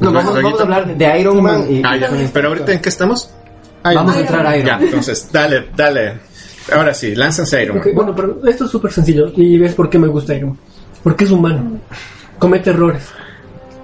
[0.00, 2.10] no, vamos, vamos a hablar de Iron Man y, Ah, ya.
[2.32, 3.30] Pero ahorita, ¿en qué estamos?
[3.84, 4.84] Iron vamos a entrar a Iron Ya, Man.
[4.84, 6.20] entonces, dale, dale.
[6.72, 7.86] Ahora sí, lánzanse Iron Man.
[7.88, 9.30] Ok, bueno, pero esto es súper sencillo.
[9.36, 10.58] Y ves por qué me gusta Iron Man.
[11.02, 11.78] Porque es humano.
[12.38, 13.04] Comete errores.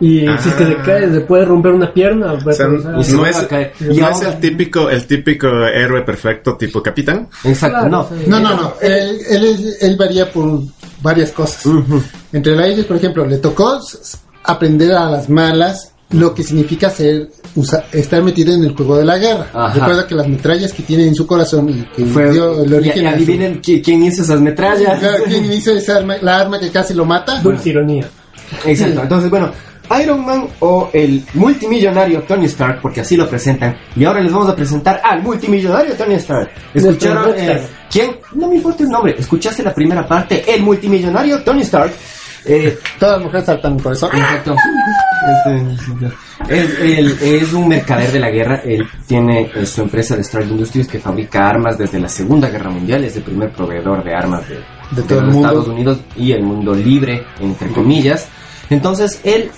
[0.01, 0.83] Y si es que le Ah.
[0.85, 2.33] cae, le puede romper una pierna.
[2.33, 6.57] O sea, ah, y se no es, a no el típico, el típico héroe perfecto
[6.57, 7.29] tipo capitán.
[7.45, 8.09] Exacto, claro, no.
[8.09, 8.25] sí.
[8.27, 8.75] No, no, no.
[8.81, 10.61] Él, él, él varía por
[11.03, 11.65] varias cosas.
[12.33, 13.79] Entre las ellas, por ejemplo, le tocó
[14.43, 19.05] aprender a las malas lo que significa ser usa- estar metido en el juego de
[19.05, 19.47] la guerra.
[19.53, 19.75] Ajá.
[19.75, 23.05] Recuerda que las metrallas que tiene en su corazón y que Fue, dio el origen
[23.05, 24.99] y adivinen qui- quién hizo esas metrallas.
[24.99, 27.41] Claro, ¿quién hizo esa arma, la arma que casi lo mata?
[27.41, 28.09] Dulce ironía.
[28.67, 29.51] Exacto, entonces bueno,
[30.03, 34.49] Iron Man o el multimillonario Tony Stark, porque así lo presentan, y ahora les vamos
[34.49, 36.51] a presentar al multimillonario Tony Stark.
[36.73, 37.35] ¿Escucharon?
[37.37, 37.61] Eh.
[37.91, 38.17] ¿Quién?
[38.35, 40.45] No me importa el nombre, ¿escuchaste la primera parte?
[40.55, 41.93] El multimillonario Tony Stark.
[42.45, 44.07] Eh, Todas las mujeres saltan por eso.
[44.07, 44.57] Exacto.
[45.27, 45.61] Este,
[46.49, 48.61] es, él es un mercader de la guerra.
[48.65, 52.71] Él tiene eh, su empresa de Stark Industries que fabrica armas desde la Segunda Guerra
[52.71, 53.05] Mundial.
[53.05, 54.57] Es el primer proveedor de armas de,
[54.91, 55.49] De todo el los mundo.
[55.49, 58.29] Estados Unidos y el mundo libre, entre comillas.
[58.71, 59.51] Entonces, él,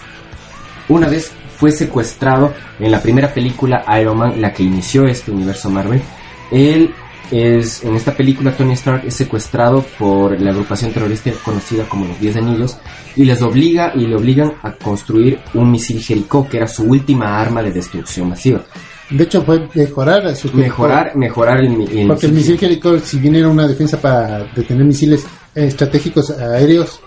[0.89, 5.71] una vez fue secuestrado en la primera película Iron Man, la que inició este universo
[5.71, 6.03] Marvel.
[6.51, 6.93] Él
[7.41, 12.21] es, en esta película Tony Stark es secuestrado por la agrupación terrorista conocida como los
[12.21, 12.77] Diez Anillos
[13.17, 17.41] y les obliga y le obligan a construir un misil Jericho que era su última
[17.41, 18.65] arma de destrucción masiva.
[19.11, 23.19] De hecho, fue mejorar a su Mejorar, mejorar el, el Porque el misil Jericho, si
[23.19, 27.01] bien era una defensa para detener misiles eh, estratégicos aéreos,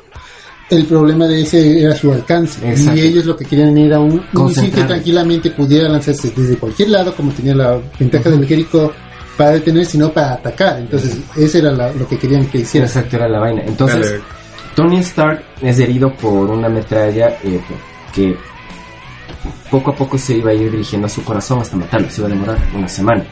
[0.69, 2.69] el problema de ese era su alcance.
[2.69, 2.99] Exacto.
[2.99, 6.89] Y ellos lo que querían era un, un misil que tranquilamente pudiera lanzarse desde cualquier
[6.89, 8.91] lado, como tenía la ventaja del Jericho
[9.37, 10.79] para detener, sino para atacar.
[10.79, 12.87] Entonces, eso era la- lo que querían que hiciera.
[12.87, 13.61] Exacto, era la vaina.
[13.65, 14.21] Entonces, Dale.
[14.75, 17.59] Tony Stark es herido por una metralla eh,
[18.13, 18.35] que
[19.71, 22.09] poco a poco se iba a ir dirigiendo a su corazón hasta matarlo.
[22.09, 23.23] Se iba a demorar una semana.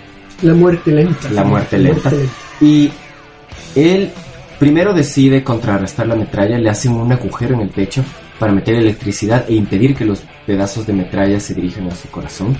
[0.41, 1.29] La muerte lenta.
[1.29, 2.11] La muerte lenta.
[2.61, 2.91] Y
[3.75, 4.11] él
[4.59, 8.03] primero decide contrarrestar la metralla, le hacen un agujero en el pecho
[8.39, 12.55] para meter electricidad e impedir que los pedazos de metralla se dirijan a su corazón.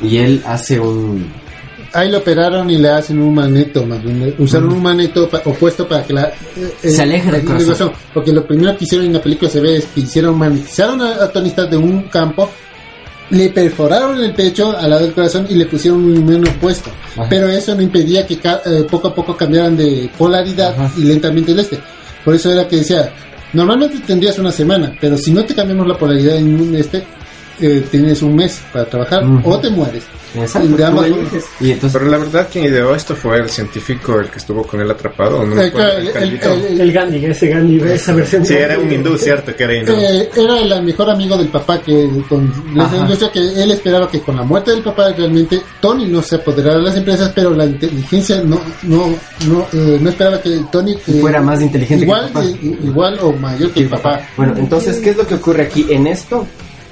[0.00, 1.32] Y él hace un...
[1.94, 4.34] Ahí lo operaron y le hacen un magneto, más bien.
[4.38, 6.32] Usaron un magneto pa- opuesto para que la.
[6.82, 7.92] eh, Se aleje del eh, corazón.
[8.12, 11.22] Porque lo primero que hicieron en la película se ve es que hicieron magnetizaron a,
[11.24, 12.50] a Tony Stark de un campo,
[13.30, 16.90] le perforaron el pecho al lado del corazón y le pusieron un imán opuesto.
[17.16, 17.26] Ajá.
[17.30, 20.92] Pero eso no impedía que eh, poco a poco cambiaran de polaridad Ajá.
[20.98, 21.78] y lentamente el este.
[22.24, 23.10] Por eso era que decía.
[23.52, 27.04] Normalmente tendrías una semana, pero si no te cambiamos la polaridad en un este,
[27.60, 30.04] eh, tienes un mes para trabajar o te mueres.
[30.36, 31.44] Exacto, Y de tú ambas eliges.
[31.60, 34.80] Y entonces, Pero la verdad, quien ideó esto fue el científico, el que estuvo con
[34.80, 35.40] él atrapado.
[35.42, 35.60] ¿o no?
[35.62, 36.40] Eh, El el- el-
[36.72, 38.44] el- El Gandhi, ese Gandhi, esa versión.
[38.44, 39.92] Sí, era un hindú, cierto, que era hindú.
[39.92, 44.34] Eh, era el mejor amigo del papá que con demuestra que él esperaba que con
[44.36, 48.42] la muerte del papá realmente Tony no se apoderara de las empresas pero la inteligencia
[48.44, 49.14] no no
[49.46, 52.44] no eh, no esperaba que Tony eh, Fuera más inteligente que igual el papá.
[52.46, 52.50] de-
[52.88, 55.86] igual o mayor que el papá bueno, entonces, ¿qué es lo que ocurre aquí?
[55.90, 56.46] En esto,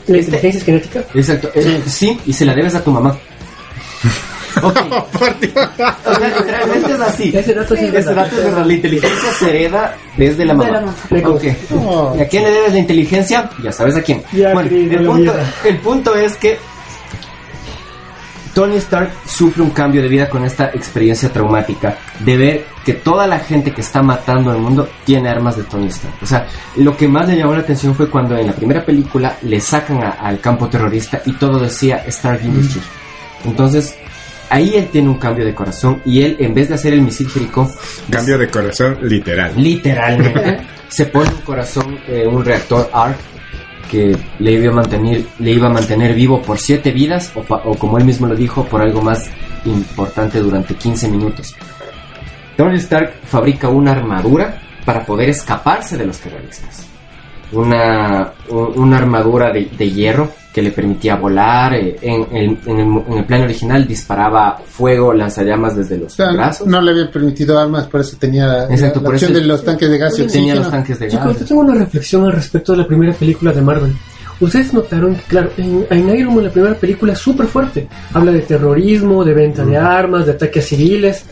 [0.07, 1.05] La inteligencia es genética.
[1.15, 3.17] exacto, eh, sí, y se la debes a tu mamá.
[4.63, 4.77] Ok.
[6.05, 7.33] O sea, literalmente es así.
[7.35, 8.67] Ese dato sí es Ese dato es verdad.
[8.67, 10.71] La inteligencia se hereda desde la De mamá.
[10.71, 10.95] la mamá.
[11.31, 11.45] Ok.
[11.71, 12.15] No.
[12.17, 13.51] ¿Y a quién le debes la inteligencia?
[13.65, 14.23] Ya sabes a quién.
[14.33, 15.35] Ya, bueno, el punto,
[15.65, 16.59] el punto es que
[18.55, 23.27] Tony Stark sufre un cambio de vida con esta experiencia traumática de ver que toda
[23.27, 26.15] la gente que está matando al mundo tiene armas de Tony Stark.
[26.21, 29.37] O sea, lo que más le llamó la atención fue cuando en la primera película
[29.43, 32.85] le sacan a- al campo terrorista y todo decía Stark Industries.
[33.45, 33.97] Entonces,
[34.51, 37.29] ahí él tiene un cambio de corazón y él, en vez de hacer el misil
[37.31, 37.71] Jericó,
[38.11, 39.53] Cambio de corazón literal.
[39.57, 43.17] literalmente se pone un corazón, eh, un reactor ARC
[43.93, 47.75] que le iba a mantener, le iba a mantener vivo por siete vidas o, o
[47.77, 49.29] como él mismo lo dijo, por algo más
[49.67, 51.55] importante durante 15 minutos.
[52.57, 56.87] Tony Stark fabrica una armadura para poder escaparse de los terroristas.
[57.53, 61.75] Una, un- una armadura de, de hierro que le permitía volar.
[61.75, 66.17] eh, en, el, en, el, en el plan original disparaba fuego, lanzallamas desde los O
[66.17, 66.67] sea, brazos.
[66.67, 69.47] no le habían permitido armas por eso tenía la- Exacto, la, por opción eso de
[69.47, 71.49] los tanques de gas y Tenía los tanques de Chicos, yo gas.
[71.49, 73.93] tengo una reflexión al respecto de la primera película de Marvel.
[74.41, 77.87] Ustedes notaron que, claro, en, en Iron Man la primera película es súper fuerte.
[78.13, 81.25] Habla de terrorismo, de venta de armas, de ataques civiles.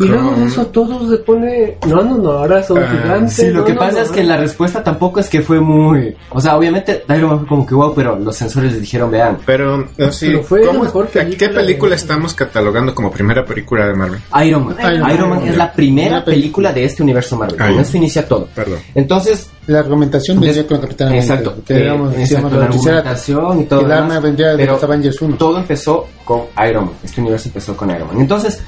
[0.00, 1.76] Y luego de eso todo se pone...
[1.86, 3.34] No, no, no, ahora son Ah, gigantes.
[3.34, 5.60] Sí, lo no, que no, pasa no, es que la respuesta tampoco es que fue
[5.60, 6.16] muy...
[6.30, 9.38] O sea, obviamente Iron Man fue como que wow, pero los sensores les dijeron, vean,
[9.44, 13.10] Pero, no, sí, Pero fue ¿cómo- mejor ¿a ¿qué película película de- estamos catalogando como
[13.10, 14.20] primera película de Marvel?
[14.44, 14.76] Iron Man.
[14.80, 15.38] Iron Iron, Man.
[15.40, 16.38] Man es la primera película.
[16.38, 17.58] película de este universo Marvel.
[17.58, 18.48] Con eso inicia todo.
[18.54, 18.78] Perdón.
[18.94, 23.64] Entonces, la argumentación des- con Capitán América, exacto, que eh, digamos, exacto, la argumentación y
[23.64, 23.80] todo.
[23.80, 26.94] el arma vendría de los Avengers 1 todo empezó con Iron Man.
[27.02, 28.20] Este universo empezó con Iron Man.
[28.20, 28.62] Entonces,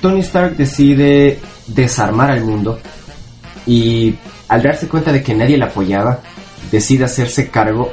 [0.00, 2.78] Tony Stark decide desarmar al mundo
[3.66, 4.14] y
[4.48, 6.20] al darse cuenta de que nadie le apoyaba,
[6.70, 7.92] decide hacerse cargo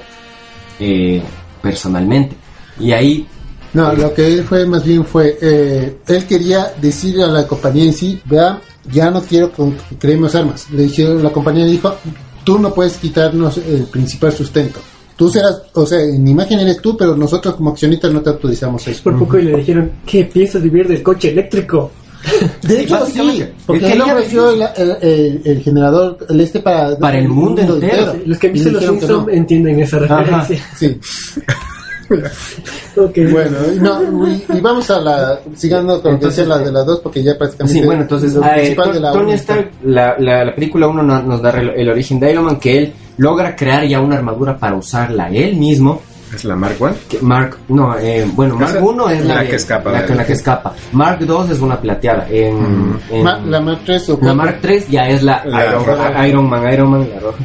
[0.80, 1.22] eh,
[1.62, 2.36] personalmente.
[2.80, 3.28] Y ahí,
[3.74, 7.86] No, lo que él fue más bien fue, eh, él quería decirle a la compañía
[7.86, 8.60] en sí, vean,
[8.92, 10.70] ya no quiero que creemos armas.
[10.72, 11.96] Le dijeron, la compañía dijo,
[12.44, 14.80] tú no puedes quitarnos el principal sustento.
[15.16, 18.88] Tú serás, o sea, en imagen eres tú, pero nosotros como accionistas no te autorizamos
[18.88, 19.04] eso.
[19.04, 21.92] Por poco y le dijeron, ¿qué piensas vivir del coche eléctrico?
[22.62, 26.96] De hecho, sí, porque Él ofreció el, el- el- el generador, el este para...
[26.98, 28.16] Para el mundo entero.
[28.26, 29.32] Los que han visto los que Simpsons no.
[29.32, 30.64] entienden esa referencia.
[30.78, 31.00] Sí.
[32.98, 33.18] Ok.
[33.32, 36.64] Bueno, y, no, y, y vamos a la, siguiendo con lo que Entonces, decía la
[36.64, 37.80] de las dos, porque ya prácticamente...
[37.80, 41.42] sí, bueno, entonces, lo eh, de la Tony Stark, la, la, la película 1 nos
[41.42, 44.76] da el, el origen de Iron Man, que él logra crear ya una armadura para
[44.76, 46.02] usarla él mismo.
[46.34, 46.94] ¿Es la Mark One?
[47.10, 50.08] Que Mark, no, eh, bueno, Mark Esa- 1 es la, la que escapa La, de-
[50.08, 50.74] con la que escapa.
[50.94, 52.26] Mark 2 es una plateada.
[52.30, 55.86] En, en- Ma- la Mark 3 o la Mark 3 ya es la, La Iron,
[55.86, 56.28] roja.
[56.28, 57.44] Iron Man, Iron Man, la roja.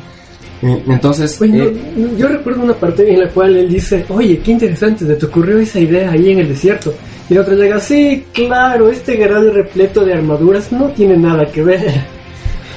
[0.63, 4.39] Eh, Entonces, Bueno, eh, no, yo recuerdo una parte en la cual él dice, oye,
[4.39, 6.95] qué interesante, te te ocurrió esa idea ahí en el desierto.
[7.29, 11.63] Y el otro llega, sí, claro, este gran repleto de armaduras no tiene nada que
[11.65, 12.05] ver.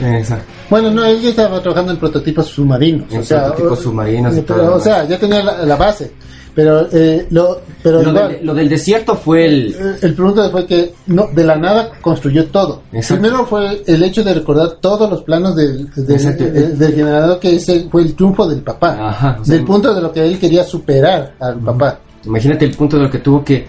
[0.02, 0.45] exacto.
[0.69, 3.12] Bueno, no, él ya estaba trabajando en prototipos submarinos.
[3.12, 5.65] En o sea, prototipos o- submarinos y pero, todo lo O sea, ya tenía la,
[5.65, 6.12] la base.
[6.55, 9.67] Pero, eh, lo, pero Lo igual, del, lo del desierto fue el...
[9.71, 12.82] eh, el punto fue que no, de la nada construyó todo.
[12.91, 13.21] Exacto.
[13.21, 17.88] Primero fue el hecho de recordar todos los planos del, del, del generador, que ese
[17.89, 18.97] fue el triunfo del papá.
[19.10, 21.99] Ajá, o sea, del punto de lo que él quería superar al papá.
[22.25, 23.65] Imagínate el punto de lo que tuvo que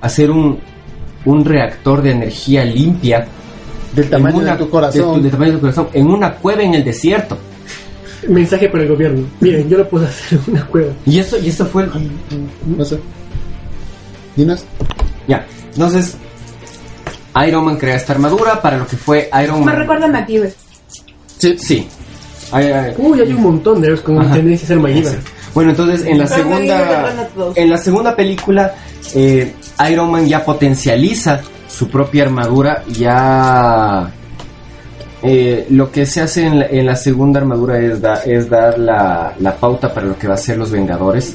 [0.00, 0.58] hacer un,
[1.26, 3.26] un reactor de energía limpia
[3.94, 5.00] Del tamaño en una- de tu corazón.
[5.00, 7.38] de tu- del tamaño de tu corazón, en una cueva en el desierto.
[8.28, 9.26] Mensaje para el gobierno.
[9.40, 10.92] Miren, yo lo puedo hacer en una cueva.
[11.06, 11.90] Y eso, y eso fue el-
[12.76, 12.98] No sé.
[14.36, 14.64] ¿Dinas?
[15.28, 16.16] Ya, entonces
[17.46, 19.76] Iron Man crea esta armadura para lo que fue Iron Me Man.
[19.76, 20.54] recuerda a MacGyver.
[21.38, 21.56] Sí.
[21.58, 21.88] Sí.
[22.52, 24.32] Ay, ay, Uy, hay un montón de héroes con Ajá.
[24.34, 25.18] tendencia a ser MacGyver.
[25.54, 28.74] Bueno, entonces en la Pero me segunda recuerdan en la segunda película
[29.14, 29.54] eh,
[29.90, 31.40] Iron Man ya potencializa
[31.76, 34.10] su propia armadura, ya
[35.22, 38.78] eh, lo que se hace en la, en la segunda armadura es, da- es dar
[38.78, 41.34] la, la pauta para lo que va a ser los Vengadores.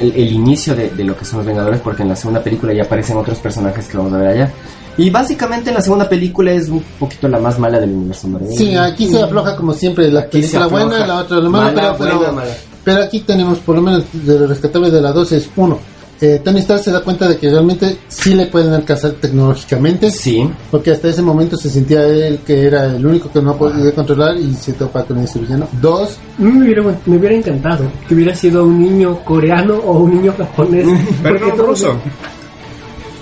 [0.00, 2.72] El, el inicio de, de lo que son los Vengadores, porque en la segunda película
[2.72, 4.50] ya aparecen otros personajes que vamos a ver allá.
[4.98, 8.54] Y básicamente en la segunda película es un poquito la más mala del universo Marvel.
[8.56, 10.84] Sí, aquí se afloja como siempre la Aquí película afloja.
[10.86, 12.50] buena, la otra la mala, Mala, pero, pero, buena, mala.
[12.84, 15.78] pero aquí tenemos por lo menos de lo rescatable de la 2 es uno.
[16.24, 20.48] Eh, Tony Stark se da cuenta de que realmente sí le pueden alcanzar tecnológicamente, Sí.
[20.70, 24.36] porque hasta ese momento se sentía él que era el único que no podía controlar
[24.36, 25.66] y se topa con ese villano.
[25.80, 30.32] Dos, Me hubiera, me hubiera encantado que hubiera sido un niño coreano o un niño
[30.38, 30.86] japonés.
[31.24, 31.96] Pero Porque no ruso.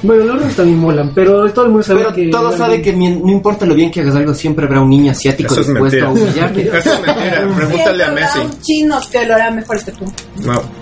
[0.03, 2.29] Bueno, los rusos también molan, pero todo el mundo sabe Pero que.
[2.29, 5.55] todos saben que no importa lo bien que hagas algo, siempre habrá un niño asiático
[5.55, 6.63] dispuesto a humillarte.
[6.79, 7.49] Eso es mentira.
[7.57, 8.39] Pregúntale a Messi.
[8.39, 10.05] habrá un chino que lo hará mejor que tú.
[10.45, 10.80] No.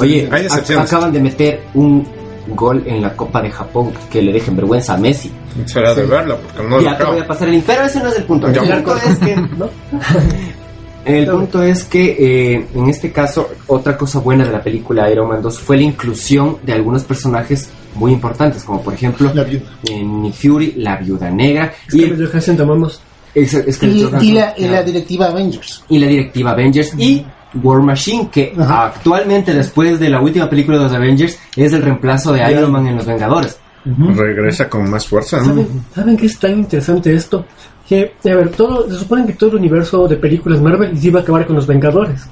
[0.00, 0.86] Oye, Hay ac- excepciones.
[0.92, 2.06] acaban de meter un
[2.48, 5.30] gol en la Copa de Japón que le dejen vergüenza a Messi.
[5.66, 8.00] Será de verlo, porque no lo ya te voy a pasar el link, pero ese
[8.00, 8.46] no es el punto.
[8.48, 9.68] El punto es que, ¿no?
[11.04, 12.16] el punto es que
[12.54, 15.82] eh, en este caso, otra cosa buena de la película Iron Man 2 fue la
[15.82, 19.64] inclusión de algunos personajes muy importantes, como por ejemplo la viuda.
[19.90, 23.00] eh, Nick Fury, la Viuda Negra y, Scarlett Johansson tomamos.
[23.34, 24.72] es- Scarlett Y, Johansson, y la, y claro.
[24.74, 25.84] la directiva Avengers.
[25.88, 28.86] y la directiva Avengers y War Machine, que Ajá.
[28.86, 32.86] actualmente después de la última película de los Avengers es el reemplazo de Iron Man
[32.86, 33.58] en los Vengadores.
[33.84, 35.38] Regresa con más fuerza.
[35.38, 35.46] ¿no?
[35.46, 37.44] ¿Saben, ¿Saben qué es tan interesante esto?
[37.92, 41.22] Que, a ver, todo, se supone que todo el universo de películas Marvel iba a
[41.22, 42.26] acabar con los Vengadores.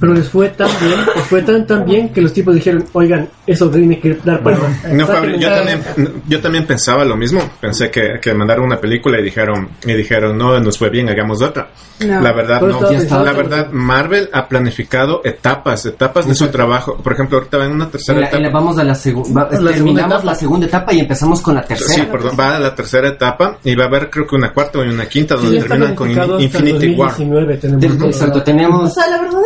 [0.00, 3.28] Pero les fue tan bien, les fue tan tan bien que los tipos dijeron, oigan,
[3.46, 4.56] eso tiene que dar para
[4.92, 7.40] No, Fabri, Sáquenle yo también, yo también pensaba lo mismo.
[7.60, 11.40] Pensé que, que mandaron una película y dijeron, y dijeron, no, nos fue bien, hagamos
[11.40, 11.68] otra.
[12.04, 12.20] No.
[12.20, 12.80] La verdad, no.
[13.24, 16.96] La verdad, Marvel ha planificado etapas, etapas de su trabajo.
[16.96, 18.58] Por ejemplo, ahorita va en una En tercera la- en la- etapa.
[18.58, 20.24] vamos a la, segu- va- La segunda terminamos etapa.
[20.24, 21.92] la segunda etapa y empezamos con la tercera.
[21.94, 24.78] Sí, perdón, va a la tercera etapa y va a haber creo que una cuarta
[24.84, 27.10] y una quinta Sí, donde está terminan con Infinity War.
[27.10, 28.06] 2019 tenemos.
[28.06, 29.42] Exacto, O tenemos sea, la verdad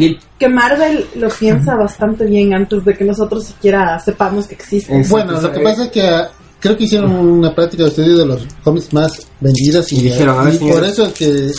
[0.00, 4.96] es que Marvel lo piensa bastante bien antes de que nosotros siquiera sepamos que existe.
[4.96, 5.10] Exacto.
[5.26, 8.26] Bueno, lo que pasa es que ah, creo que hicieron una práctica de estudio de
[8.26, 11.50] los cómics más vendidos y, Y dijeron, a ver, y por eso es que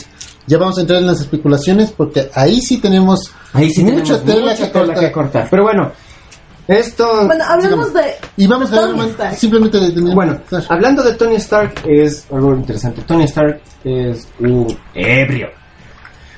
[0.48, 4.26] ya vamos a entrar en las especulaciones porque ahí sí tenemos Ahí sí mucha tenemos
[4.26, 5.06] tela, mucha que, tela cortar.
[5.06, 5.48] que cortar.
[5.50, 5.92] Pero bueno,
[6.72, 7.26] esto...
[7.28, 8.02] Bueno, hablemos de
[8.38, 9.36] Y vamos a Tony Stark.
[9.36, 13.02] simplemente de, de- Bueno, hablando de Tony Stark es algo interesante.
[13.04, 15.48] Tony Stark es un ebrio,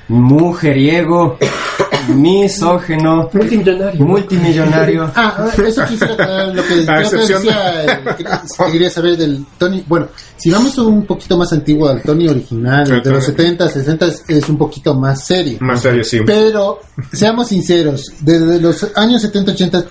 [0.08, 1.38] mujeriego,
[2.14, 4.04] misógeno, Multimillonario.
[4.04, 5.10] multimillonario.
[5.16, 9.82] Ah, eso quisiera aclarar lo que de- decía, eh, que- que quería saber del Tony.
[9.86, 14.06] Bueno, si vamos un poquito más antiguo al Tony original, el de los 70, 60,
[14.28, 15.58] es un poquito más serio.
[15.60, 16.20] Más serio, sí.
[16.26, 16.80] Pero,
[17.12, 19.84] seamos sinceros, desde los años 70, 80,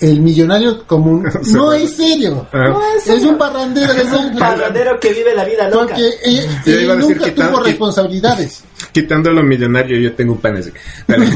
[0.00, 2.46] el millonario común no es serio.
[2.52, 2.74] Ah,
[3.06, 5.86] Es un parrandero, es un Parrandero que vive la vida loca.
[5.94, 8.64] Porque él, él a decir nunca tuvo responsabilidades.
[8.92, 10.70] Quitando lo millonario, yo tengo un pan así.
[11.06, 11.26] Dale.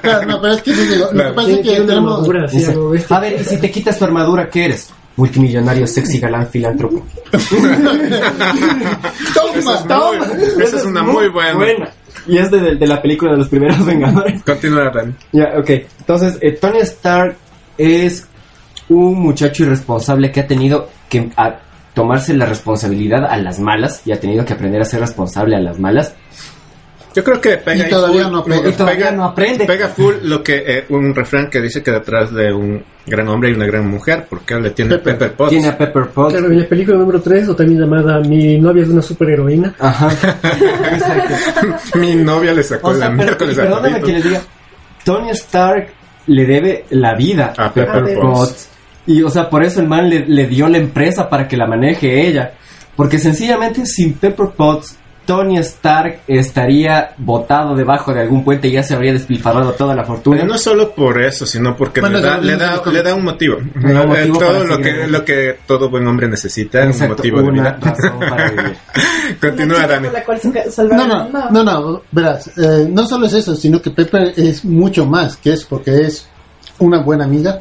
[0.00, 2.28] Claro, no, pero es que digo, lo que pasa es que tenemos...
[2.28, 2.46] armadura
[3.08, 4.90] a ver, y si te quitas tu armadura, ¿qué eres?
[5.16, 7.04] Multimillonario, sexy, galán, filántropo.
[9.34, 10.26] Toma, toma.
[10.58, 11.90] Esa es una muy buena.
[12.26, 14.42] Y es de, de la película de los primeros Vengadores.
[14.42, 15.12] Continúa, Dani.
[15.32, 15.70] Ya, ok.
[15.98, 17.36] Entonces, eh, Tony Stark
[17.78, 18.26] es
[18.88, 21.58] un muchacho irresponsable que ha tenido que a-
[21.94, 25.60] tomarse la responsabilidad a las malas y ha tenido que aprender a ser responsable a
[25.60, 26.14] las malas.
[27.14, 28.68] Yo creo que pega Y todavía full- no pega.
[28.70, 29.66] Y todavía no aprende.
[29.66, 33.50] Pega full lo que eh, un refrán que dice que detrás de un gran hombre
[33.50, 35.18] hay una gran mujer, porque le tiene Pepper.
[35.18, 35.50] Pepper Potts.
[35.50, 36.32] Tiene a Pepper Potts.
[36.32, 39.74] Claro, en la película número 3, o también llamada Mi novia es una superheroína.
[39.78, 40.08] Ajá.
[40.92, 41.98] Exacto.
[41.98, 44.40] Mi novia le sacó O sea, la pero- miércoles a perdóname que les diga,
[45.04, 45.88] Tony Stark
[46.26, 48.70] le debe la vida A Pepper Potts.
[49.06, 51.66] Y, o sea, por eso el man le, le dio la empresa para que la
[51.66, 52.52] maneje ella.
[52.94, 58.82] Porque sencillamente sin Pepper Potts, Tony Stark estaría botado debajo de algún puente y ya
[58.82, 60.36] se habría despilfarrado toda la fortuna.
[60.38, 63.24] Pero no solo por eso, sino porque Bueno, le, da, le, da, le da un
[63.24, 63.58] motivo.
[63.80, 65.08] Le da un Eh, motivo todo lo que, adelante.
[65.12, 67.78] lo que todo buen hombre necesita, un Exacto, motivo de vida.
[67.80, 68.76] razón para vivir.
[69.40, 70.08] Continúa, Dani.
[70.90, 71.48] No, no, mundo.
[71.50, 75.52] no, no, verás, eh, no solo es eso, sino que Pepper es mucho más que
[75.52, 76.26] eso, porque es
[76.78, 77.60] una buena amiga,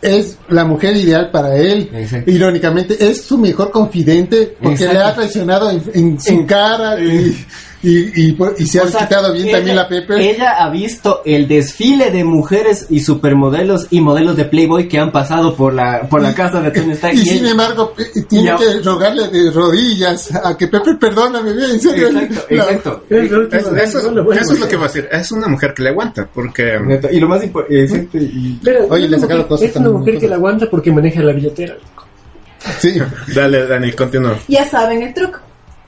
[0.00, 2.30] es la mujer ideal para él, Exacto.
[2.30, 4.94] irónicamente, es su mejor confidente, porque Exacto.
[4.94, 7.44] le ha traicionado en, en su cara y,
[7.80, 10.18] y, y, se ha quitado bien ella- también la Pepper.
[10.20, 15.12] Ella ha visto el desfile de mujeres y supermodelos y modelos de Playboy que han
[15.12, 17.14] pasado por la, por la casa de Tony Stark.
[17.14, 18.56] y y sin ella- embargo, eh, tiene Ya.
[18.56, 22.08] que rogarle de rodillas a que Pepper perdóname, bien, en serio.
[22.08, 23.04] Exacto, exacto.
[23.10, 24.40] Es eso, es, no lo bueno.
[24.42, 25.08] eso es lo que va a decir.
[25.12, 26.78] Es una mujer que le aguanta, porque
[27.12, 29.90] Y lo más importante, y Pero Oye, es le una sacaron mujer- cosas Es una
[29.90, 31.76] mujer que la aguanta porque maneja la billetera.
[32.80, 32.98] Sí.
[33.34, 34.36] dale, Dani, continúa.
[34.48, 35.38] Ya saben el truco.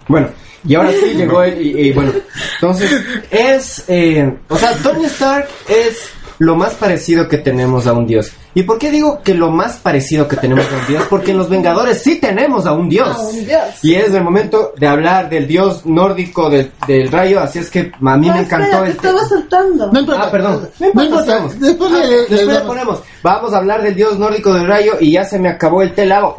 [0.07, 0.29] Bueno,
[0.67, 2.13] y ahora sí llegó el, y, y bueno,
[2.55, 2.91] entonces
[3.31, 8.33] es, eh, o sea, Tony Stark es lo más parecido que tenemos a un dios.
[8.55, 11.05] ¿Y por qué digo que lo más parecido que tenemos a un dios?
[11.09, 13.15] Porque en los Vengadores sí tenemos a un dios.
[13.15, 13.61] A un dios.
[13.83, 17.93] Y es el momento de hablar del dios nórdico del, del rayo, así es que
[18.05, 19.07] a mí No, me espera, encantó te este...
[19.07, 19.93] estaba saltando.
[19.93, 20.23] No importa.
[20.25, 20.69] Ah, perdón.
[20.95, 21.25] No importa.
[21.25, 21.61] sigamos.
[21.61, 23.01] Después Ah, le, le después le ponemos.
[23.23, 26.35] Vamos a hablar del dios nórdico del rayo y ya se me acabó el telado.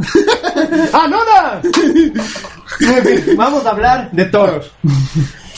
[0.94, 1.72] ¡Ah, no, no!
[3.38, 4.64] Vamos a hablar de Thor.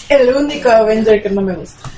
[0.09, 1.89] El único Avenger que no me gusta.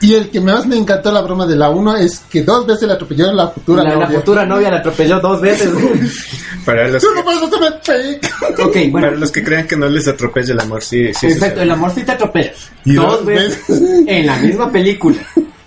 [0.00, 2.86] Y el que más me encantó la broma de la 1 es que dos veces
[2.86, 4.18] le atropellaron la futura La, la novia.
[4.18, 5.70] futura novia la atropelló dos veces.
[6.66, 8.34] Para los, Tú no que, puedes hacerme fake.
[8.60, 8.92] ok, bueno.
[8.92, 11.26] para los que crean que no les atropella el amor, sí, sí.
[11.28, 12.52] Exacto, el amor sí te atropella.
[12.84, 13.60] Y dos dos veces
[14.06, 15.16] en la misma película.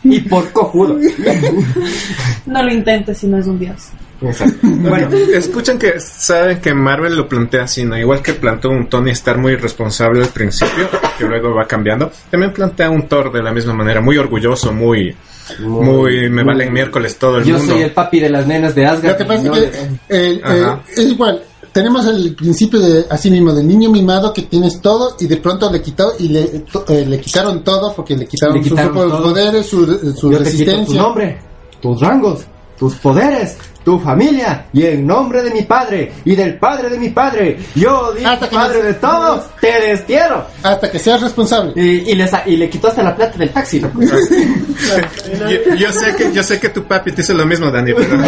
[0.03, 0.97] Y por cojudo.
[2.45, 3.76] No lo intentes si no es un dios.
[4.22, 4.57] Exacto.
[4.63, 7.97] Bueno, escuchan que saben que Marvel lo plantea así, ¿no?
[7.97, 10.88] Igual que planteó un Tony Stark muy responsable al principio,
[11.18, 12.11] que luego va cambiando.
[12.32, 15.15] También plantea un Thor de la misma manera, muy orgulloso, muy,
[15.59, 17.74] muy, me valen miércoles todo el yo mundo.
[17.74, 19.11] soy el papi de las nenas de Asgard.
[19.13, 19.78] Lo que pasa no es de- que
[20.09, 21.43] eh, eh, es igual.
[21.72, 25.72] Tenemos el principio de así mismo del niño mimado que tienes todo y de pronto
[25.72, 29.11] le quitó y le, to- eh, le quitaron todo porque le quitaron, Le quitaron sus
[29.11, 29.22] todo.
[29.24, 30.99] poderes, su, Yo tu resistencia.
[31.01, 31.38] nombre,
[31.80, 32.45] tus rangos,
[32.80, 33.57] tus poderes,
[33.88, 38.11] tu familia y en nombre de mi padre y del padre de mi padre, yo
[38.11, 40.45] digo Hasta que padre de todos, te destierro.
[40.61, 41.71] Hasta que seas responsable.
[41.73, 43.79] Y, y, le, sa- y le quitó hasta la plata del taxi.
[43.79, 43.89] ¿no?
[45.49, 48.17] Yo, yo sé que yo sé que tu papi te hizo lo mismo, Dani, pero
[48.17, 48.25] no,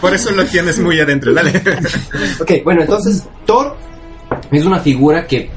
[0.00, 1.32] por eso lo tienes muy adentro.
[1.32, 1.52] Dale.
[2.40, 3.76] ok, bueno, entonces Thor
[4.50, 5.48] es una figura que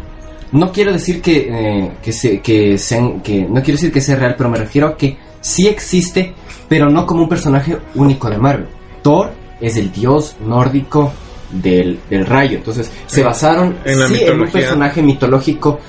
[0.51, 4.17] no quiero decir que, eh, que, se, que, sean- que no quiero decir que sea
[4.17, 6.35] real, pero me refiero a que sí existe,
[6.69, 8.67] pero no como un personaje único de Marvel.
[9.01, 11.11] Thor es el dios nórdico
[11.51, 15.79] del, del rayo, entonces se basaron En la sí, en un personaje mitológico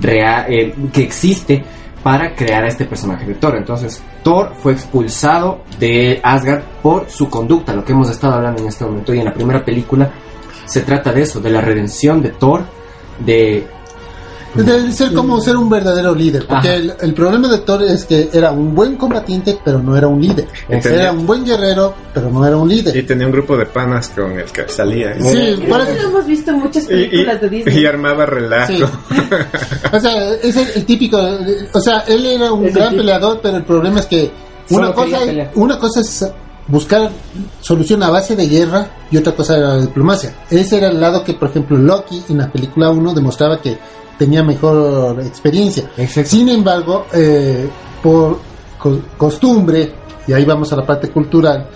[0.00, 1.62] real, eh, que existe
[2.02, 3.56] para crear a este personaje de Thor.
[3.56, 8.68] Entonces, Thor fue expulsado de Asgard por su conducta, lo que hemos estado hablando en
[8.68, 9.14] este momento.
[9.14, 10.10] Y en la primera película
[10.64, 12.64] se trata de eso, de la redención de Thor,
[13.20, 13.66] de...
[14.54, 16.46] De ser como ser un verdadero líder.
[16.46, 20.08] Porque el, el problema de Thor es que era un buen combatiente, pero no era
[20.08, 20.46] un líder.
[20.68, 23.06] Era un buen guerrero, pero no era un Y líder.
[23.06, 25.14] tenía un grupo de panas con el que salía.
[25.20, 27.78] Sí, por Eso eso- lo hemos visto en muchas Y, y- películas de Disney.
[27.78, 28.72] y armaba relajo.
[28.72, 28.82] Sí.
[29.92, 31.18] O sea, es el, el típico.
[31.72, 34.30] O sea, él era un Es gran peleador, pero el problema es que
[34.68, 35.50] Solo una cosa, pelear.
[35.54, 36.26] una cosa es
[36.68, 37.10] buscar
[37.60, 40.34] solución a base de guerra y otra cosa era la diplomacia.
[40.50, 43.76] Ese era el lado que, por ejemplo, Loki en la película 1 demostraba que
[44.24, 45.84] tenía mejor experiencia.
[45.96, 46.30] Exacto.
[46.30, 47.68] Sin embargo, eh,
[48.02, 48.38] por
[48.78, 49.92] co- costumbre,
[50.26, 51.68] y ahí vamos a la parte cultural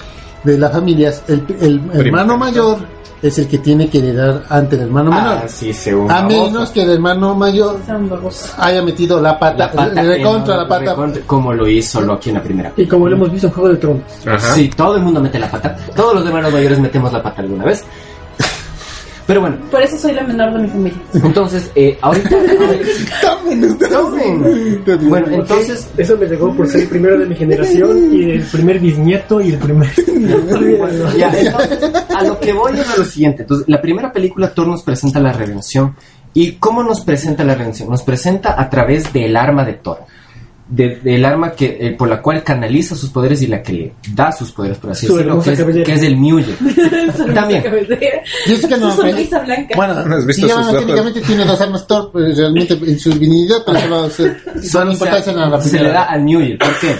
[0.44, 2.78] de las familias, el, el hermano mayor
[3.22, 5.38] es el que tiene que heredar ante el hermano menor.
[5.42, 7.80] Ah, sí, según A menos que el hermano mayor
[8.58, 10.90] haya metido la pata, La pata recontra en- la pata.
[10.94, 13.68] recontra- como lo hizo Loki en la primera Y como lo hemos visto en Juego
[13.70, 14.02] de Tronos.
[14.26, 14.38] Ajá.
[14.54, 15.74] Sí, todo el mundo mete la pata.
[15.96, 17.84] Todos los hermanos mayores metemos la pata alguna vez.
[19.26, 20.98] Pero bueno, Por eso soy la menor de mi familia.
[21.14, 22.28] entonces, eh, ahorita...
[23.90, 24.82] Tomen.
[25.08, 28.78] Bueno, entonces, Eso me llegó por ser el primero de mi generación y el primer
[28.78, 29.88] bisnieto y el primer.
[31.16, 31.78] Ya, entonces,
[32.14, 33.42] a lo que voy es a lo siguiente.
[33.42, 35.96] Entonces, la primera película, Thor nos presenta la redención.
[36.34, 37.88] ¿Y cómo nos presenta la redención?
[37.88, 40.00] Nos presenta a través del arma de Thor.
[40.68, 43.92] De- del arma que, eh, por la cual canaliza sus poderes y la que le
[44.12, 45.58] da sus poderes, por así Su decirlo, que es,
[46.00, 46.56] que el Mjolnir.
[47.34, 47.62] También.
[48.46, 49.74] Jessica no, Su pero- sonrisa blanca.
[49.76, 50.80] Bueno, ¿No has visto sí, sus bueno, ojos?
[50.80, 54.40] técnicamente tiene dos armas Thor, pues, realmente en su divinidad, pero se va a hacer
[54.44, 56.58] Solo son importancia en la se, se le da al Mjolnir.
[56.58, 56.96] ¿Por qué?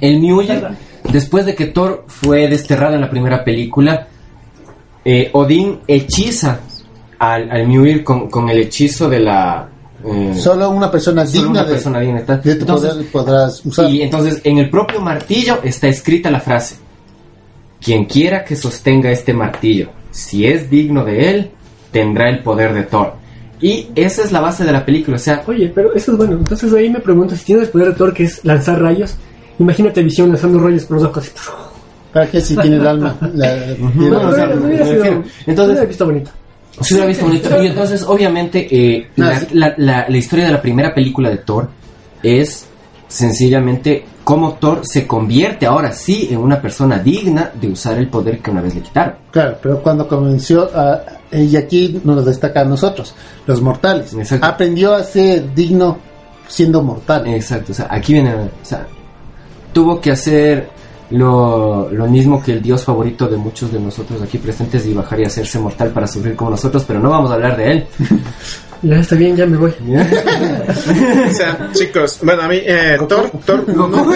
[0.00, 0.66] El Mjolnir,
[1.12, 4.08] después de que Thor fue desterrado en la primera película,
[5.04, 6.60] eh, Odín hechiza
[7.18, 9.68] al, al Mjolnir con, con el hechizo de la...
[10.04, 12.36] eh, Solo una persona solo digna una de, persona digna está.
[12.38, 13.90] de tu Entonces, poder podrás usar.
[13.90, 16.76] y entonces en el propio martillo está escrita la frase:
[17.80, 21.50] Quien quiera que sostenga este martillo, si es digno de él,
[21.90, 23.14] tendrá el poder de Thor.
[23.60, 25.16] Y esa es la base de la película.
[25.16, 26.32] O sea, Oye, pero eso es bueno.
[26.36, 29.14] Entonces ahí me pregunto, si tienes el poder de Thor que es lanzar rayos,
[29.58, 31.30] imagínate visión lanzando rayos por los ojos.
[32.12, 33.16] ¿Para qué si tiene el alma?
[33.34, 35.24] La- No, tiene- o sea, Pero hubiera me sido- refiero.
[35.46, 36.30] Entonces- visto bonito.
[36.80, 37.62] Sí, lo he visto bonito.
[37.62, 39.46] Y entonces, obviamente, eh, la, sí.
[39.52, 41.68] la- la- la historia de la primera película de Thor
[42.22, 42.66] es
[43.08, 48.38] sencillamente cómo Thor se convierte ahora sí en una persona digna de usar el poder
[48.38, 49.14] que una vez le quitaron.
[49.30, 53.14] Claro, pero cuando comenzó, a, y aquí nos lo destaca a nosotros,
[53.46, 54.46] los mortales, Exacto.
[54.46, 55.98] aprendió a ser digno
[56.48, 57.26] siendo mortal.
[57.28, 58.86] Exacto, o sea, aquí viene, o sea,
[59.72, 60.68] tuvo que hacer
[61.12, 65.20] lo, lo mismo que el dios favorito de muchos de nosotros aquí presentes y bajar
[65.20, 67.86] y hacerse mortal para sufrir como nosotros, pero no vamos a hablar de él.
[68.82, 69.72] Ya está bien, ya me voy.
[71.30, 74.12] O sea, chicos, bueno, a mí, eh, Thor, Thor 1,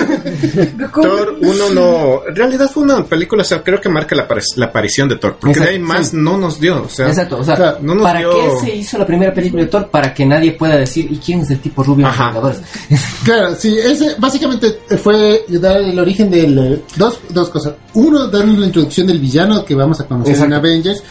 [0.93, 4.67] Thor 1 no, en realidad fue una película, o sea, creo que marca la, la
[4.67, 6.17] aparición de Thor, porque de ahí más sí.
[6.17, 8.99] no nos dio, o sea, Exacto, o sea, no nos ¿para dio- qué se hizo
[8.99, 9.89] la primera película de Thor?
[9.89, 12.33] Para que nadie pueda decir, ¿y quién es el tipo rubio Ajá.
[13.25, 16.59] Claro, sí, ese básicamente fue dar el origen del...
[16.59, 17.75] eh, Dos, dos cosas.
[17.95, 20.55] Uno, darle la introducción del villano que vamos a conocer Exacto.
[20.55, 21.03] en Avengers.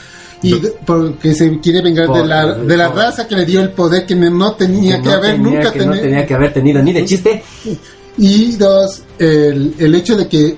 [0.42, 0.54] Y
[0.86, 3.72] porque se quiere vengar Por- de la, de la por- raza que le dio el
[3.72, 6.82] poder que no tenía que, no haber tenía nunca que, no tenía que haber tenido
[6.84, 7.44] ni de chiste.
[8.18, 10.58] Y dos, el, el hecho de que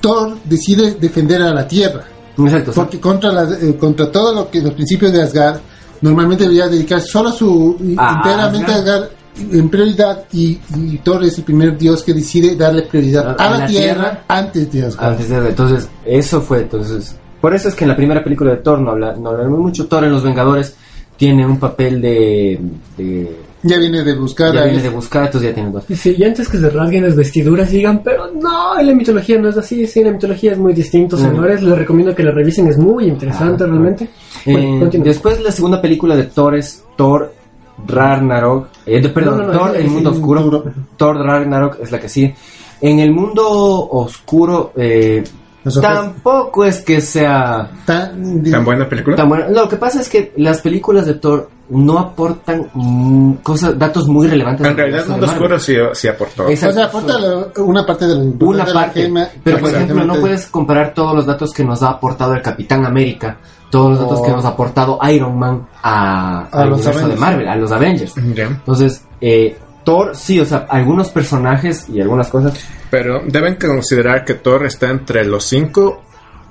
[0.00, 2.04] Thor decide defender a la Tierra.
[2.38, 5.60] Exacto, Porque contra, la, eh, contra todo lo que los principios de Asgard,
[6.00, 9.02] normalmente debería dedicar solo a su A enteramente a Asgard.
[9.04, 9.10] Asgard
[9.52, 13.66] en prioridad y, y Thor es el primer dios que decide darle prioridad a, la,
[13.66, 15.12] tierra, antes de Asgard.
[15.12, 18.56] antes de entonces eso fue entonces por eso es que en la primera película de
[18.58, 20.74] Thor no habla no hablamos mucho Thor en los Vengadores
[21.18, 22.58] tiene un papel de,
[22.96, 25.94] de Ya viene de buscar ya a viene de buscar entonces ya tiene dos Y
[25.94, 29.48] sí, y antes que se rasguen las vestiduras digan, pero no, en la mitología no
[29.50, 31.20] es así, sí, en la mitología es muy distinto, Mm.
[31.20, 34.08] señores, les recomiendo que la revisen, es muy interesante Ah, realmente.
[34.46, 37.32] Eh, Bueno, después la segunda película de Thor es Thor
[37.86, 40.64] Ragnarok eh, de- perdón No, no, no, Thor es- el mundo es oscuro oscuro.
[40.96, 42.34] Thor Ragnarok es la que sigue
[42.80, 43.44] en el mundo
[43.90, 45.22] oscuro eh,
[45.64, 49.16] Nosotros- tampoco es que sea tan, tan buena película.
[49.16, 49.44] Tan bueno.
[49.50, 54.26] Lo que pasa es que las películas de Thor no aportan mm, cosas, datos muy
[54.26, 54.64] relevantes.
[54.66, 55.26] En al realidad, Mundo.
[55.26, 56.48] Oscuro sí, sí aportó.
[56.48, 56.74] Exacto.
[56.74, 59.02] o sea, aporta una parte de la Una de la parte.
[59.02, 62.42] gema, pero por ejemplo, no puedes comparar todos los datos que nos ha aportado el
[62.42, 63.38] Capitán América,
[63.70, 67.20] todos los datos que nos ha aportado Iron Man a, A los universo de Avengers.
[67.20, 68.14] Marvel, a los Avengers.
[68.16, 72.54] Entonces, eh, Thor, sí, o sea, algunos personajes y algunas cosas.
[72.90, 76.02] Pero deben considerar que Thor está entre los cinco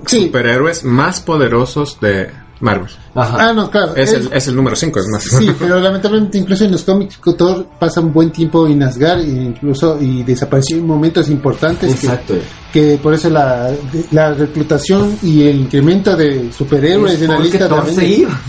[0.06, 0.26] Sí.
[0.26, 2.30] superhéroes más poderosos de
[2.60, 2.90] Marvel.
[3.16, 3.50] Ajá.
[3.50, 3.96] Ah, no, claro.
[3.96, 5.24] Es, es- el, es el número 5, es más.
[5.24, 9.28] Sí, pero lamentablemente incluso en los cómics Thor pasa un buen tiempo en Asgard e
[9.30, 12.34] incluso y desapareció en momentos importantes que, Exacto.
[12.74, 13.72] que por eso la,
[14.12, 18.20] la reclutación y el incremento de superhéroes Es en la porque lista Thor se también
[18.22, 18.42] iba.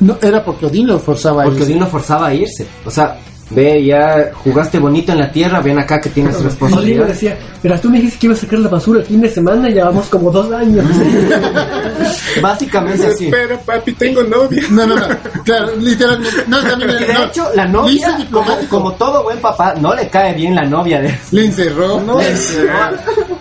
[0.00, 1.70] no era porque Odín lo forzaba a Porque irse.
[1.72, 2.66] Odín lo forzaba a irse.
[2.84, 3.18] O sea,
[3.50, 7.08] ve, ya jugaste bonito en la tierra, ven acá que tienes Odín responsabilidades.
[7.20, 9.68] decía, pero tú me dijiste que ibas a sacar la basura el fin de semana,
[9.70, 10.84] ya vamos como dos años.
[12.42, 13.28] Básicamente así.
[13.30, 14.62] Pero papi, tengo novia.
[14.70, 15.06] no no no
[15.44, 18.76] claro literalmente no también de no, hecho, la novia, como, diplomático.
[18.76, 22.18] como todo buen papá, no le cae bien la novia de le encerró No,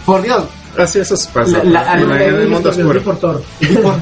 [0.06, 0.44] Por Dios,
[0.78, 1.64] Así eso pasa.
[1.64, 3.02] La- la- en, en el mundo oscuro.
[3.02, 3.44] por Thor.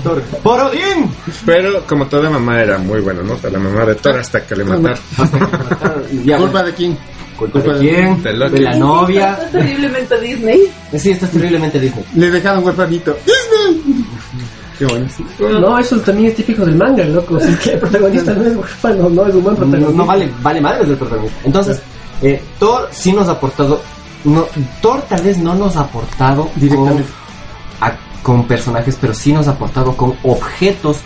[0.03, 1.09] por, por Odín.
[1.45, 3.37] Pero como toda mamá era muy buena, ¿no?
[3.49, 4.97] La mamá de Thor hasta que le mataron.
[6.37, 6.97] Culpa de quién
[7.37, 8.21] ¿Culpa de quién?
[8.23, 9.31] De De, la novia.
[9.33, 10.61] Esto es terriblemente Disney.
[10.97, 12.03] Sí, esto es terriblemente Disney.
[12.15, 13.15] le dejaron huerfanito
[14.77, 15.23] qué bueno sí.
[15.39, 17.37] No, eso también es típico del manga, loco.
[17.37, 19.97] Así que el protagonista no es huérfano, no es un buen No, protagonista.
[19.97, 21.39] no vale, vale madre del protagonista.
[21.43, 21.81] Entonces,
[22.21, 23.81] eh, Thor sí nos ha aportado.
[24.23, 24.45] No,
[24.81, 27.03] Thor tal vez no nos ha aportado Directamente.
[27.79, 30.97] Con, a- con personajes, pero sí nos ha aportado con objetos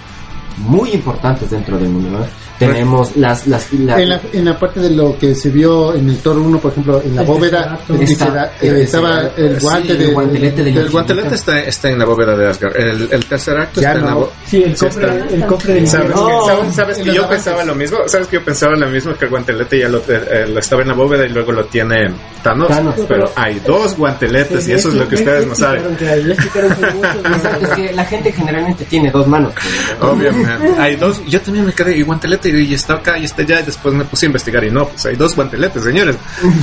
[0.57, 2.19] muy importantes dentro del mundo.
[2.19, 2.25] ¿no?
[2.67, 3.47] Tenemos las.
[3.47, 6.37] las la- en la, en la parte de lo que se vio en el Thor
[6.37, 10.63] 1 por ejemplo en la bóveda Está- eh, estaba el guante Sí, de el guantelete
[10.63, 12.75] del El guantelete está, está en la bóveda de Asgard.
[12.77, 14.17] El, el tercer acto Ya está en la no.
[14.19, 14.33] bóveda.
[14.45, 15.35] Sí, el Sí, cofre, está.
[15.35, 16.45] el cofre del ¿Sabes, No.
[16.45, 17.29] sabes, sabes que yo avances.
[17.45, 17.97] pensaba lo mismo?
[18.07, 19.13] ¿Sabes que yo pensaba lo mismo?
[19.15, 21.65] Que el guantelete ya lo, eh, eh, lo estaba en la bóveda y luego lo
[21.65, 22.67] tiene Thanos.
[22.69, 22.95] Thanos.
[23.07, 25.83] Pero hay dos guanteletes y eso es lo que ustedes no saben.
[25.99, 29.53] Exacto, es que la gente generalmente tiene dos manos.
[29.99, 30.51] Obviamente.
[30.79, 31.21] Hay dos.
[31.27, 34.03] Yo también me quedé y guantelete y está acá y está allá y después me
[34.05, 36.15] puse a investigar y no, pues hay dos guanteletes, señores.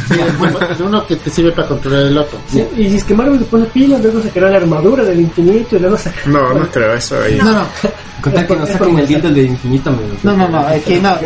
[0.09, 3.15] Sí, bueno, uno que te sirve para controlar el otro Sí, y si es que
[3.15, 6.27] Marvel le pone pilas, luego sacará la armadura del infinito y luego sacará...
[6.27, 7.39] No, no creo eso ahí.
[7.39, 7.67] no no
[8.21, 9.91] Contar que saquen el dildo del infinito.
[9.93, 11.17] me- no no no es que no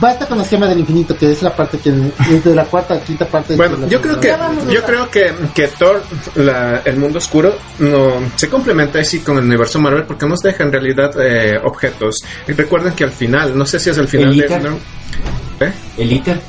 [0.00, 1.90] basta con la esquema del infinito que es la parte que
[2.30, 4.34] es de la cuarta a quinta parte Bueno, de la- yo creo que
[4.72, 6.02] yo creo que, que Thor,
[6.36, 10.64] la- el mundo oscuro, no se complementa así con el universo Marvel porque nos deja
[10.64, 12.24] en realidad eh, objetos.
[12.48, 15.66] Y recuerden que al final, no sé si es el final El de.
[15.66, 15.72] ¿Eh?
[15.98, 16.40] El íter,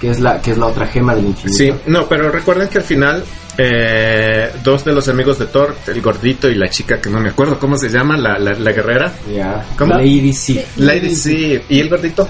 [0.00, 1.56] que es la que es la otra gema del infinito.
[1.58, 3.24] Sí, no, pero recuerden que al final
[3.58, 7.28] eh, dos de los amigos de Thor, el gordito y la chica que no me
[7.30, 9.64] acuerdo cómo se llama, la, la, la guerrera, Ya.
[9.76, 9.94] ¿Cómo?
[9.94, 10.62] Lady Sif.
[10.78, 12.28] Lady Sif y el gordito.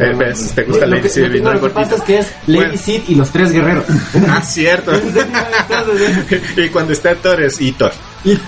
[0.00, 0.52] Eh, ¿ves?
[0.54, 2.76] ¿Te gusta Lady que- y lo que pasa es que es Lady Bueno.
[2.78, 3.84] Sif y los tres guerreros.
[4.28, 4.92] Ah, cierto.
[6.56, 7.92] y cuando está Thor es y Thor.
[8.24, 8.40] Esta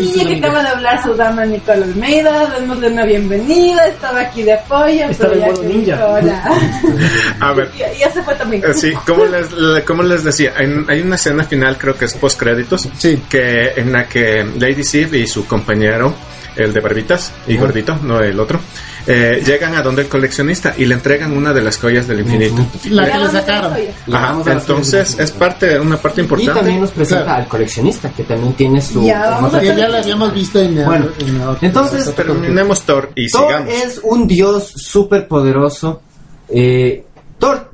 [0.00, 4.54] niña que acaba de hablar, su dama Nicole Almeida, démosle una bienvenida, estaba aquí de
[4.54, 5.98] apoyo, Estaba pero en modo ninja.
[7.40, 7.70] A ver.
[7.78, 8.64] ya, ya se fue también.
[8.64, 12.06] Eh, Sí, como les, le- como les decía, hay, hay una escena final, creo que
[12.06, 13.22] es post créditos, Sí.
[13.28, 16.14] que en la que Lady Sif y su compañero
[16.58, 18.60] el de barbitas y gordito, no el otro,
[19.06, 22.66] eh, llegan a donde el coleccionista y le entregan una de las joyas del infinito.
[22.90, 23.72] La que le vamos a sacaron.
[24.12, 26.54] Ajá, entonces es parte, una parte Y importante.
[26.54, 27.42] también nos presenta Claro.
[27.42, 29.02] al coleccionista, que también tiene su...
[29.06, 33.28] Ya, Que la habíamos visto en, la- Bueno, en la otra- entonces, Terminemos Thor y
[33.30, 33.72] Thor sigamos.
[33.72, 36.02] es un dios súper poderoso.
[36.48, 37.04] Eh,
[37.38, 37.67] Thor,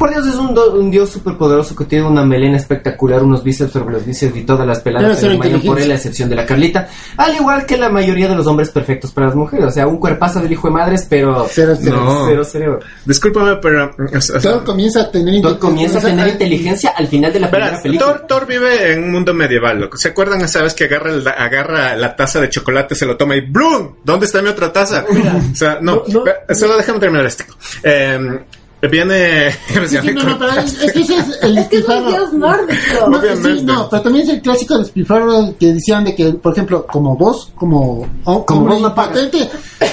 [0.00, 3.44] por Dios, es un, do- un dios súper poderoso que tiene una melena espectacular, unos
[3.44, 6.34] bíceps sobre los bíceps y todas las peladas que desmayan por él, a excepción de
[6.36, 6.88] la Carlita.
[7.18, 9.66] Al igual que la mayoría de los hombres perfectos para las mujeres.
[9.66, 12.00] O sea, un cuerpazo del hijo de madres, pero Cero, cero.
[12.04, 12.26] No.
[12.26, 12.80] cero cerebro.
[13.04, 13.90] Discúlpame, pero...
[14.16, 17.50] o sea, Thor comienza a tener Thor comienza a tener inteligencia al final de la
[17.50, 18.12] primera película.
[18.12, 19.96] Thor, Thor vive en un mundo medieval, loco.
[19.98, 23.36] ¿Se acuerdan esa vez que agarra, el- agarra la taza de chocolate, se lo toma
[23.36, 23.90] y ¡blum!
[24.02, 25.04] ¿Dónde está mi otra taza?
[25.52, 26.54] O sea, no, No, no.
[26.54, 27.44] solo déjame terminar esto.
[27.82, 28.40] Eh,
[28.88, 29.50] viene...
[29.90, 32.06] Sí, sí, no, no, pero es, es que ese es el Es que es un
[32.06, 33.08] dios nórdico.
[33.08, 36.86] No, sí, no, pero también es el clásico despilfarro que decían de que, por ejemplo,
[36.86, 39.22] como vos, como, Como vos no pagas.
[39.24, 39.50] impotente,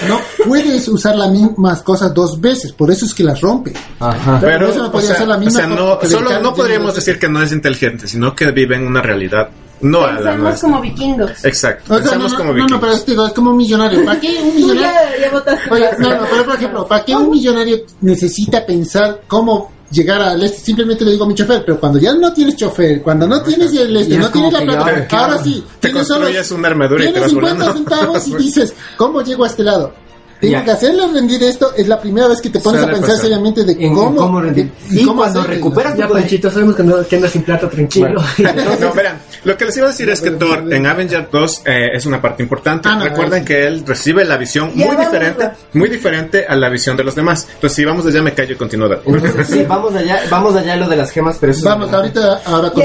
[0.07, 3.73] no puedes usar las mismas cosas dos veces, por eso es que las rompe.
[3.99, 4.37] Ajá.
[4.41, 6.53] Pero Pero, eso no o podía sea, ser la o misma sea, no, solo no
[6.53, 9.49] podríamos decir que no es inteligente, sino que vive en una realidad,
[9.81, 10.69] no nuestra.
[10.69, 11.45] como vikingos.
[11.45, 12.81] Exacto, O sea, no, pensamos no, como no, no, vikingos.
[12.81, 14.05] pero es, digo, es como un millonario.
[14.05, 14.81] ¿Para qué un millonario?
[14.81, 15.69] ya, ya votaste.
[15.73, 20.41] Oye, no, no, pero por ejemplo, ¿para qué un millonario necesita pensar cómo llegar al
[20.43, 20.59] este?
[20.59, 23.73] Simplemente le digo a mi chofer, pero cuando ya no tienes chofer, cuando no tienes
[23.75, 26.19] el este, Ya no es tienes la plata, ya, ¿qué ahora sí, Te tienes solo
[26.21, 27.77] construyes una armadura y te tienes vas 50 volando.
[27.77, 29.93] centavos y dices, ¿cómo llego a este lado?
[30.39, 30.63] Tengo Ya.
[30.63, 33.25] que hacerle rendir esto, es la primera vez que te pones Suele a pensar pasar.
[33.25, 34.71] seriamente de En- en cómo, cómo rendir.
[34.89, 35.99] de- Y cuando hacerlo, recuperas ¿no?
[35.99, 38.21] Ya, Panchito, sabemos que, no, que andas sin plata, tranquilo.
[38.79, 41.89] No, verán, lo que les iba a decir es que Thor en Avenger 2 eh,
[41.93, 42.87] es una parte importante.
[42.89, 45.55] Ah, no, Recuerden que él recibe la visión muy vamos, diferente, va.
[45.73, 47.47] muy diferente a la visión de los demás.
[47.55, 48.87] Entonces, si vamos allá, me callo y continúo.
[49.05, 51.91] Entonces, sí, vamos allá, vamos allá a lo de las gemas, pero eso es- Vamos,
[51.91, 52.83] ahorita, ahora con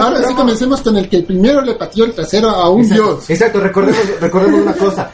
[0.00, 3.28] ahora sí comencemos con el que primero le pateó el trasero a un dios.
[3.30, 5.10] exacto, recordemos, recordemos una cosa.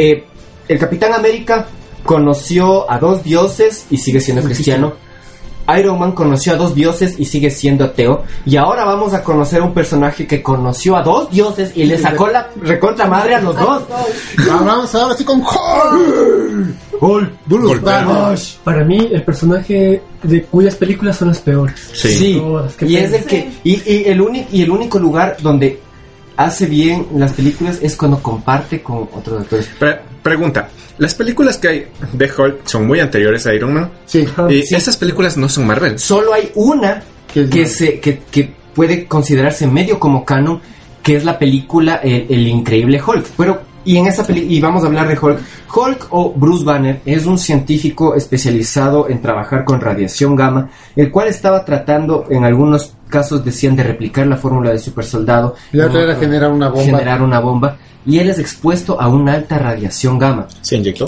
[0.00, 0.24] Eh,
[0.66, 1.66] el Capitán América
[2.04, 4.94] conoció a dos dioses y sigue siendo cristiano.
[5.78, 8.24] Iron Man conoció a dos dioses y sigue siendo ateo.
[8.46, 11.98] Y ahora vamos a conocer a un personaje que conoció a dos dioses y le
[11.98, 13.82] sacó la recontra madre a los dos.
[14.48, 16.78] Vamos ahora sí con Hulk.
[18.64, 21.90] Para mí, el personaje de cuyas películas son las peores.
[21.92, 22.42] Sí,
[22.80, 25.78] y es el que y, y el único y el único lugar donde
[26.36, 29.68] hace bien las películas es cuando comparte con otros actores.
[29.78, 30.68] Pre- pregunta,
[30.98, 33.90] las películas que hay de Hulk son muy anteriores a Iron Man.
[34.06, 34.26] Sí.
[34.48, 35.98] Y esas películas no son Marvel.
[35.98, 37.02] Solo hay una
[37.32, 40.60] Que se que, que puede considerarse medio como canon,
[41.02, 43.26] que es la película El, el increíble Hulk.
[43.36, 45.38] Pero y en esa peli y vamos a hablar de Hulk.
[45.74, 51.28] Hulk o Bruce Banner es un científico especializado en trabajar con radiación gamma, el cual
[51.28, 55.86] estaba tratando en algunos casos decían de replicar la fórmula del super soldado Y la
[55.86, 56.84] otra era generar una bomba.
[56.84, 57.76] generar una bomba
[58.06, 60.46] y él es expuesto a una alta radiación gamma.
[60.62, 61.06] ¿Se inyectó?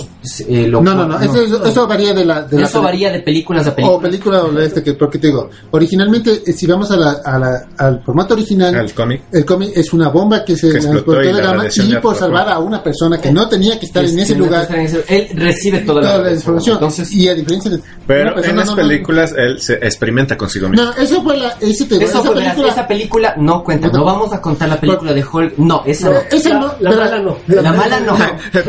[0.49, 2.43] Eh, lo No, no, no, eso, eso- eso varía de la...
[2.43, 4.03] De la Eso peli- varía de películas a O películas.
[4.03, 7.39] película o la este que porque te digo, originalmente eh, si vamos a la, a
[7.39, 9.23] la- al formato original, Al cómic.
[9.33, 12.17] el cómic es una bomba que se Que explotó transportó y de radiación y por
[12.17, 14.83] salvar a una persona que no tenía que estar en ese no lugar está en
[14.83, 16.75] ese- Él recibe toda la, toda la información.
[16.77, 20.85] Entonces, y a diferencia de Pero en las películas él se experimenta consigo mismo.
[20.87, 23.89] No, eso fue la ese te esa fue, película esa película no cuenta.
[23.89, 25.59] No vamos a contar la película de Hulk.
[25.59, 26.17] No, esa no.
[26.31, 27.37] esa no, la pero- mala no.
[27.47, 28.17] La mala no.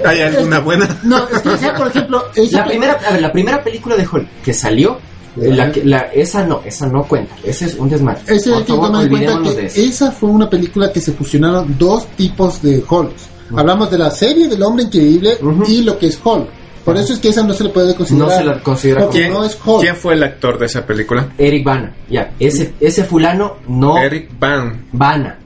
[0.07, 0.87] ¿Hay alguna buena?
[1.03, 4.27] No, es que esa, por ejemplo, La primera, a ver, la primera película de Hulk
[4.43, 4.97] que salió,
[5.35, 7.35] la, que- la, esa no, esa no cuenta.
[7.43, 8.21] Ese es un desmadre.
[8.27, 11.75] Ese Por que favor, en cuenta de que esa fue una película que se fusionaron
[11.77, 13.11] dos tipos de Hulk.
[13.55, 15.63] Hablamos de la serie del hombre increíble Ujú.
[15.67, 16.47] y lo que es Hulk.
[16.85, 18.27] Por eso es que esa no se le puede considerar.
[18.29, 19.81] No se la considera Porque ¿Quién, no es Hulk.
[19.81, 21.29] quién fue el actor de esa película?
[21.37, 22.31] Eric Bana, ya.
[22.39, 23.97] Ese, ese fulano no.
[23.97, 24.85] Eric Van.
[24.91, 25.39] Bana.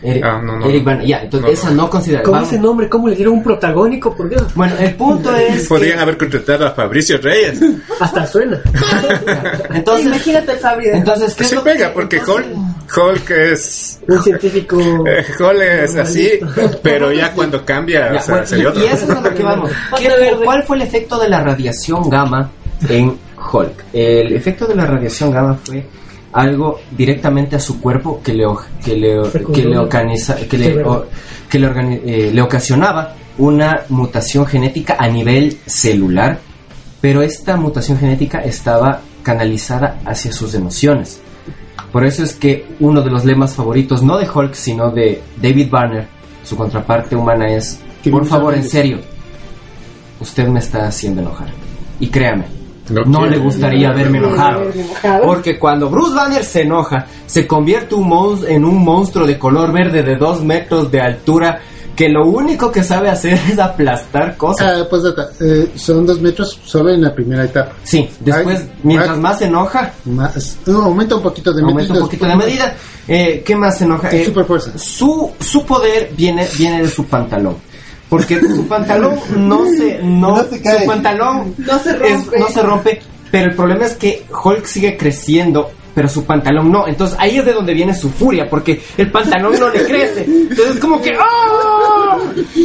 [0.00, 0.84] Eric, Ah, no, no, Eric.
[0.84, 1.22] Bana, ya.
[1.22, 1.90] Entonces, No, esa no.
[1.90, 2.22] considera.
[2.22, 2.48] ¿Cómo Vamos.
[2.52, 2.88] ese nombre?
[2.88, 4.14] ¿Cómo le dieron un protagónico?
[4.14, 4.54] Por Dios.
[4.54, 5.62] Bueno, el punto es.
[5.62, 7.60] que- Podrían haber contratado a Fabricio Reyes.
[8.00, 8.60] Hasta suena.
[9.74, 14.00] entonces, Imagínate el Fabri entonces, ¿qué es Se pega que- porque entonces- Hulk, Hulk es
[14.08, 14.78] Un científico.
[15.06, 16.30] eh, Hulk es así,
[16.82, 18.82] pero ya cuando cambia, Ya, o sea, bueno, sería y, otro.
[18.82, 19.70] y eso es a lo que vamos.
[19.98, 20.36] ¿Qué.
[20.44, 22.50] ¿Cuál fue el efecto de la radiación gamma
[22.88, 23.18] en
[23.52, 23.84] Hulk?
[23.92, 25.84] El efecto de la radiación gamma fue
[26.40, 28.44] algo directamente a su cuerpo que le,
[28.84, 29.16] que le,
[29.52, 29.76] que le,
[30.48, 31.06] que le, o-
[31.48, 36.40] que le, organi- eh, le ocasionaba una mutación genética a nivel celular,
[37.00, 41.20] pero esta mutación genética estaba canalizada hacia sus emociones.
[41.92, 45.70] Por eso es que uno de los lemas favoritos, no de Hulk, sino de David
[45.70, 46.06] Banner,
[46.44, 47.80] su contraparte humana es,
[48.10, 48.98] por favor, en serio,
[50.20, 51.48] usted me está haciendo enojar.
[52.00, 52.44] Y créame,
[52.90, 54.60] No le gustaría verme enojado.
[54.60, 55.24] verme enojado.
[55.24, 58.08] Porque cuando Bruce Banner se enoja, se convierte un
[58.48, 61.60] en un monstruo de color verde de dos metros de altura
[61.98, 64.82] que lo único que sabe hacer es aplastar cosas.
[64.82, 67.72] Ah, pues acá, eh, son dos metros solo en la primera etapa.
[67.82, 71.88] Sí, después, Ay, mientras más se enoja, Más, no, aumenta un poquito de aumenta un
[71.88, 72.00] medida.
[72.04, 72.76] poquito de medida.
[73.08, 74.10] Eh, ¿Qué más se enoja?
[74.10, 74.78] Eh, super fuerza.
[74.78, 77.56] su, su poder viene, viene de su pantalón.
[78.08, 80.80] Porque su pantalón no se, no, No se cae.
[80.80, 82.38] su pantalón No se es- rompe.
[82.38, 83.00] no se rompe,
[83.30, 86.86] pero el problema es que Hulk sigue creciendo, pero su pantalón no.
[86.88, 90.24] Entonces ahí es de donde viene su furia, porque el pantalón no le crece.
[90.24, 92.18] Entonces es como que ¡ah!
[92.54, 92.60] Y,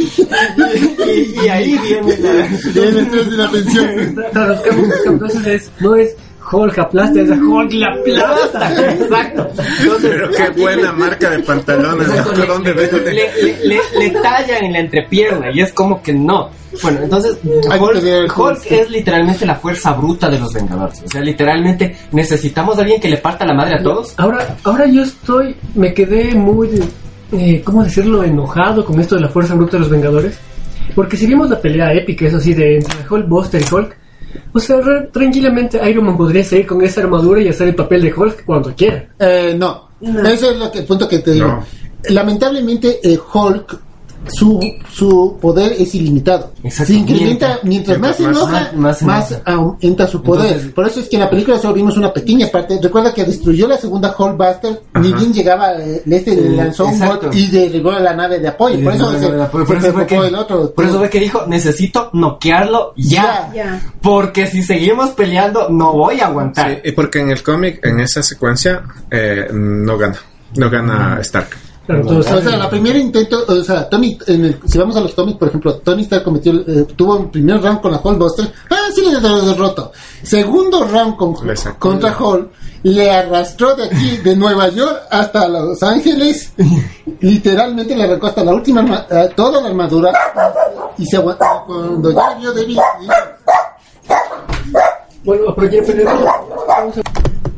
[1.10, 2.46] y- y ahí viene la...
[2.72, 4.16] Tiene estrés de la tensión.
[4.32, 6.16] Los cambios entonces es, no es
[6.54, 8.90] Hulk aplasta, es Hulk la aplasta.
[8.92, 9.48] Exacto.
[9.80, 12.08] Entonces, Pero qué buena marca de pantalones.
[12.36, 16.50] ¿De dónde le, le, le, le tallan en la entrepierna y es como que no.
[16.82, 21.02] Bueno, entonces Hulk, Hulk es literalmente la fuerza bruta de los Vengadores.
[21.04, 24.14] O sea, literalmente necesitamos a alguien que le parta la madre a todos.
[24.16, 26.70] Ahora, ahora yo estoy, me quedé muy,
[27.32, 28.24] eh, ¿cómo decirlo?
[28.24, 30.38] Enojado con esto de la fuerza bruta de los Vengadores.
[30.94, 33.96] Porque si vimos la pelea épica, eso sí, de entre Hulk, Buster y Hulk,
[34.52, 38.02] o sea, re- tranquilamente Iron Man podría seguir con esa armadura y hacer el papel
[38.02, 39.08] de Hulk cuando quiera.
[39.18, 39.88] Eh, no.
[40.00, 40.28] No.
[40.28, 41.46] Ese es lo que, el punto que te digo.
[41.48, 41.64] No.
[42.10, 43.78] Lamentablemente, eh, Hulk,
[44.28, 44.60] su,
[44.92, 46.52] su poder es ilimitado.
[46.62, 46.92] Exacto.
[46.92, 50.46] Se incrementa, mientras, Mientras más se enoja, más- más, aumenta su poder.
[50.46, 52.78] Entonces- Por eso es que en la película solo vimos una pequeña parte.
[52.82, 56.98] Recuerda que destruyó la segunda Hulkbuster, ni bien llegaba, eh, este le Eh, lanzó un
[56.98, 58.82] bot y derribó la nave de apoyo.
[58.82, 60.72] Por eso se, por, se eso fue preocupó que, el otro.
[60.74, 63.50] por eso fue que dijo, necesito noquearlo ya.
[63.54, 63.80] Ya.
[64.00, 66.70] Porque si seguimos peleando, no voy a aguantar.
[66.82, 70.16] Sí, y porque en el cómic, en esa secuencia, eh, no gana.
[70.56, 71.48] No gana Stark.
[71.86, 75.14] Claro, O sea, la primera intento, o sea, Tony, en el- si vamos a los
[75.14, 78.76] cómics, por ejemplo, Tony Stark cometió, eh, tuvo un primer round con la Hulkbuster, ah,
[78.94, 79.92] sí le derro- derrotó.
[80.22, 81.34] Segundo round con,
[81.78, 82.50] contra Hulk,
[82.84, 86.52] le arrastró de aquí, de Nueva York hasta Los Ángeles,
[87.20, 90.10] literalmente le arrancó hasta la última, arma- eh, toda la armadura,
[90.96, 92.78] y se aguantó, cuando ya vio débil,
[95.24, 96.04] bueno, pero ya, pero
[96.66, 97.02] vamos a...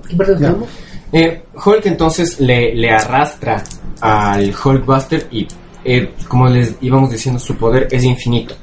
[0.08, 0.68] ¿Qué estamos?
[1.12, 3.62] Eh, Hulk entonces le, le arrastra
[4.00, 5.46] al Hulkbuster y,
[5.84, 8.54] eh, como les íbamos diciendo, su poder es infinito.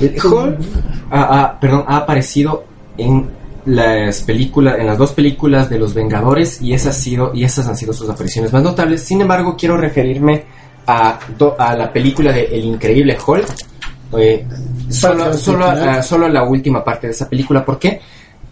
[0.00, 0.58] El Hulk
[1.10, 2.64] ha, ha- perdón, ha aparecido
[2.98, 3.30] en
[3.64, 7.76] las películas, en las dos películas de los Vengadores y esas, sido, y esas han
[7.76, 9.02] sido sus apariciones más notables.
[9.02, 10.44] Sin embargo, quiero referirme
[10.86, 13.46] a, do- a la película de El Increíble Hulk.
[14.18, 14.46] Eh,
[14.88, 17.64] solo, solo, a- solo la última parte de esa película.
[17.64, 18.00] ¿Por qué?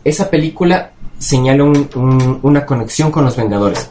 [0.03, 3.91] Esa película señala un- un- una conexión con los Vengadores.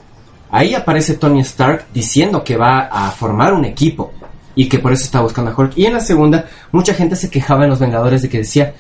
[0.56, 4.14] Ahí aparece Tony Stark diciendo que va a formar un equipo
[4.54, 5.76] y que por eso está buscando a Hulk.
[5.76, 8.76] Y en la segunda, mucha gente se quejaba en los Vengadores de que decía,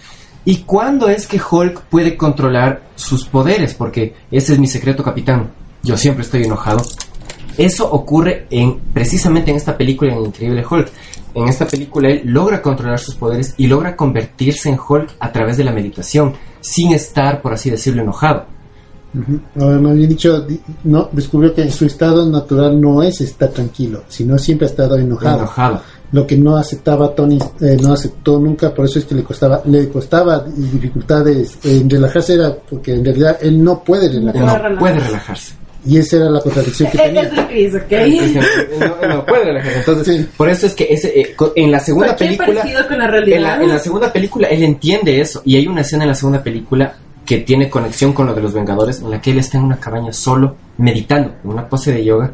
[0.46, 3.74] ¿y cuándo es que Hulk puede controlar sus poderes?
[3.74, 5.50] Porque ese es mi secreto, capitán.
[5.82, 6.86] Yo siempre estoy enojado.
[7.58, 10.92] Eso ocurre en precisamente en esta película, en Increíble Hulk.
[11.34, 15.58] En esta película él logra controlar sus poderes y logra convertirse en Hulk a través
[15.58, 18.53] de la meditación, sin estar, por así decirlo, enojado.
[19.60, 24.04] O más bien dicho, di- no, descubrió que su estado natural no es estar tranquilo,
[24.08, 25.40] sino siempre ha estado enojado.
[25.40, 25.82] Enojado.
[26.14, 29.62] lo que no aceptaba Tony eh, no aceptó nunca por eso es que le costaba
[29.66, 35.00] le costaba dificultades en relajarse era porque en realidad él no puede No relajarse puede
[35.00, 35.54] relajarse.
[35.86, 38.80] y esa era la contradicción que Es tenía es lo que dice, ¿ok?
[39.02, 39.80] no, no puede relajarse.
[39.80, 40.28] Entonces, Sí.
[40.38, 43.40] por eso es que ese, eh, co- en la segunda película, con la en realidad.
[43.42, 46.44] la, en la segunda película él entiende eso y hay una escena en la segunda
[46.44, 46.96] película
[47.26, 49.80] que tiene conexión con lo de los Vengadores en la que él está en una
[49.80, 52.32] cabaña solo meditando en una pose de yoga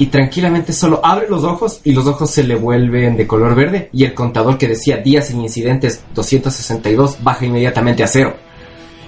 [0.00, 3.88] y tranquilamente solo abre los ojos y los ojos se le vuelven de color verde
[3.92, 8.34] y el contador que decía días sin incidentes 262 baja inmediatamente a cero.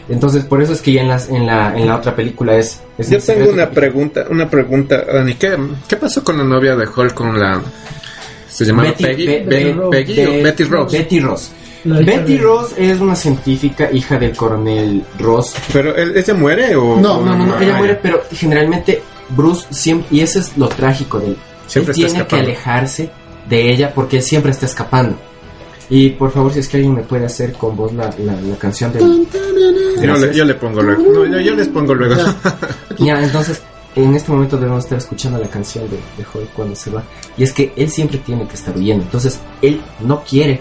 [0.08, 2.80] Entonces por eso es que ya en, las, en, la, en la otra película es...
[2.98, 5.34] es Yo tengo una pregunta, una pregunta, Dani.
[5.34, 5.56] ¿Qué,
[5.86, 7.62] qué pasó con la novia de Hulk con la...
[8.48, 9.26] ¿Se llamaba Betty- Peggy?
[9.26, 10.98] Be- Be- Be- Peggy o Betty Rose?
[10.98, 11.52] Betty Ross.
[11.84, 15.54] Betty de- Ross es una científica hija del coronel Ross.
[15.72, 17.00] ¿Pero él- ella muere o...?
[17.00, 20.56] No, o No, no, no, ella Ah, muere, pero generalmente Bruce siempre, y eso es
[20.56, 21.36] lo trágico de él.
[21.66, 23.10] Siempre él tiene que alejarse
[23.48, 25.16] de ella porque él siempre está escapando.
[25.88, 28.56] Y por favor, si es que alguien me puede hacer con voz la, la, la
[28.56, 29.00] canción de...
[29.00, 31.02] Yo le, yo le pongo luego.
[31.12, 32.14] No, yo, yo les pongo luego.
[32.98, 33.60] Ya, entonces,
[33.96, 37.02] en este momento debemos estar escuchando la canción de, de Hulk cuando se va.
[37.36, 39.02] Y es que él siempre tiene que estar huyendo.
[39.02, 40.60] Entonces, él no quiere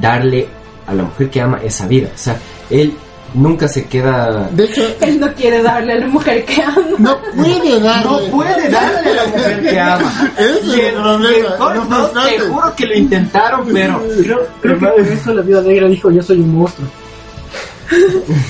[0.00, 0.46] darle
[0.86, 2.08] a la mujer que ama esa vida.
[2.14, 2.36] O sea,
[2.70, 2.92] él
[3.34, 4.48] nunca se queda...
[4.52, 6.76] de hecho Él no quiere darle a la mujer que ama.
[6.98, 10.30] no puede darle No puede darle a la mujer que ama.
[10.38, 14.02] Ese es Y el el- problema, el no te juro que lo intentaron, pero...
[14.22, 16.88] Creo, creo que por eso la vida negra dijo yo soy un monstruo.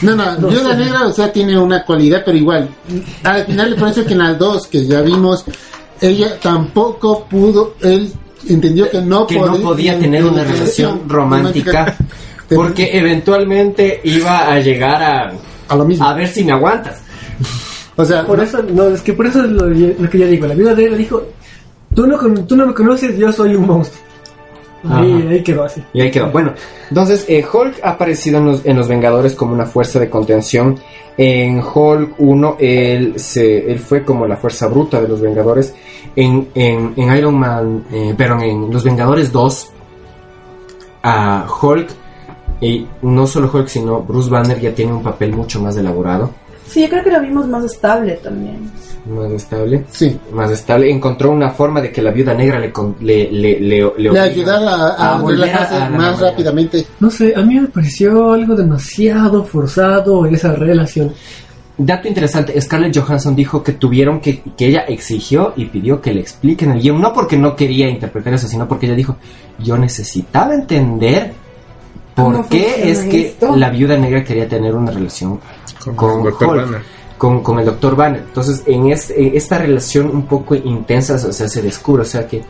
[0.02, 2.70] no no Viuda Negra o sea tiene una cualidad pero igual
[3.22, 5.44] al final por eso que en las dos que ya vimos
[6.00, 8.10] ella tampoco pudo él
[8.48, 11.96] entendió que no, que no podía tener una relación romántica
[12.54, 15.32] porque eventualmente iba a llegar a,
[15.68, 16.06] a lo mismo.
[16.06, 17.00] a ver si me aguantas.
[17.96, 20.46] O sea, Por eso, no, es que por eso es lo, lo que yo digo.
[20.46, 21.22] La viuda negra dijo,
[21.94, 24.04] tú no, con- tú no me conoces, yo soy un monstruo.
[24.88, 25.82] Ahí, quedó así.
[25.92, 26.30] Y ahí quedó.
[26.30, 26.52] Bueno,
[26.88, 30.78] entonces eh, Hulk ha aparecido en los, en los Vengadores como una fuerza de contención.
[31.16, 35.74] En Hulk 1 él, se, él fue como la fuerza bruta de los Vengadores.
[36.14, 39.70] En, en, en Iron Man, eh, pero en Los Vengadores 2,
[41.02, 41.88] a Hulk,
[42.60, 46.30] y no solo Hulk, sino Bruce Banner ya tiene un papel mucho más elaborado,
[46.68, 48.70] Sí, yo creo que lo vimos más estable también.
[49.08, 49.84] más estable.
[49.90, 50.18] sí.
[50.32, 53.92] Más estable, encontró una forma de que la viuda negra le, con- le, le, le,
[53.98, 56.84] le ayudara a, a volver a la más rápidamente.
[57.00, 61.12] No sé, a mí me pareció algo demasiado forzado esa relación.
[61.78, 66.20] Dato interesante, Scarlett Johansson dijo que tuvieron que, que ella exigió y pidió que le
[66.22, 69.16] expliquen el guion, no porque no quería interpretar eso, sino porque ella dijo,
[69.58, 71.32] yo necesitaba entender
[72.14, 73.54] por ¿Cómo qué es que esto?
[73.54, 75.38] la viuda negra quería tener una relación
[75.82, 76.48] Con, con Dr.
[76.48, 76.82] Hulk.
[77.18, 77.96] Con, con el Dr.
[77.96, 78.20] Banner.
[78.20, 82.26] Entonces, en, es- en esta relación un poco intensa, o sea, se descubre, o sea
[82.28, 82.42] que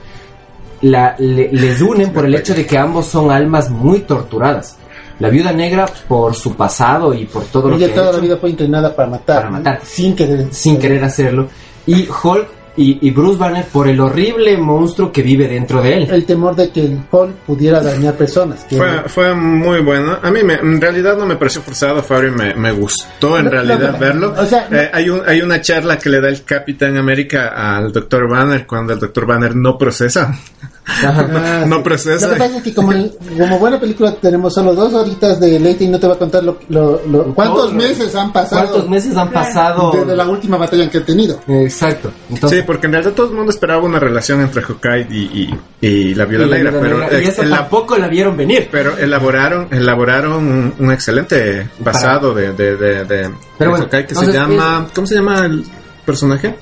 [0.82, 4.76] la, le- les unen por el hecho de que ambos son almas muy torturadas.
[5.18, 8.16] La viuda negra por su pasado y por todo lo que Ella ha toda hecho
[8.18, 9.36] la vida fue entrenada para matar.
[9.38, 9.80] Para matar.
[9.84, 10.48] Sin querer.
[10.52, 11.48] sin querer hacerlo.
[11.86, 16.08] Y Hulk y, y Bruce Banner por el horrible monstruo que vive dentro de él.
[16.10, 18.64] El temor de que el Hulk pudiera dañar personas.
[18.64, 20.18] que- Fue, fue muy bueno.
[20.22, 23.50] A mí me- en realidad no me pareció forzado, Fabio, me, me gustó en No,
[23.50, 24.34] realidad no, verlo.
[24.36, 27.48] o sea, no- Eh, hay, un, hay una charla que le da el Capitán América
[27.76, 28.28] al Dr.
[28.28, 29.26] Banner cuando el Dr.
[29.26, 30.34] Banner no procesa.
[31.04, 31.82] Ah, no sí.
[31.82, 32.28] procesa.
[32.28, 32.92] Lo que pasa es que como,
[33.36, 36.44] como buena película tenemos solo dos horitas de leite y no te va a contar
[36.44, 39.90] lo, lo- lo- cuántos meses han pasado ¿Cuántos meses han pasado?
[39.92, 41.40] desde la última batalla que han tenido.
[41.48, 42.12] Exacto.
[42.30, 45.50] Entonces, Sí, porque en realidad todo el mundo esperaba una relación entre Hawkeye y,
[45.82, 48.68] y, y la Viuda Negra, pero, Negra, y eso la- tampoco la vieron venir.
[48.70, 54.06] pero elaboraron elaboraron un, un excelente basado de, de, de, de- Pero de bueno, Hawkeye
[54.06, 54.86] que se llama...
[54.94, 55.64] ¿Cómo se llama el
[56.04, 56.54] personaje?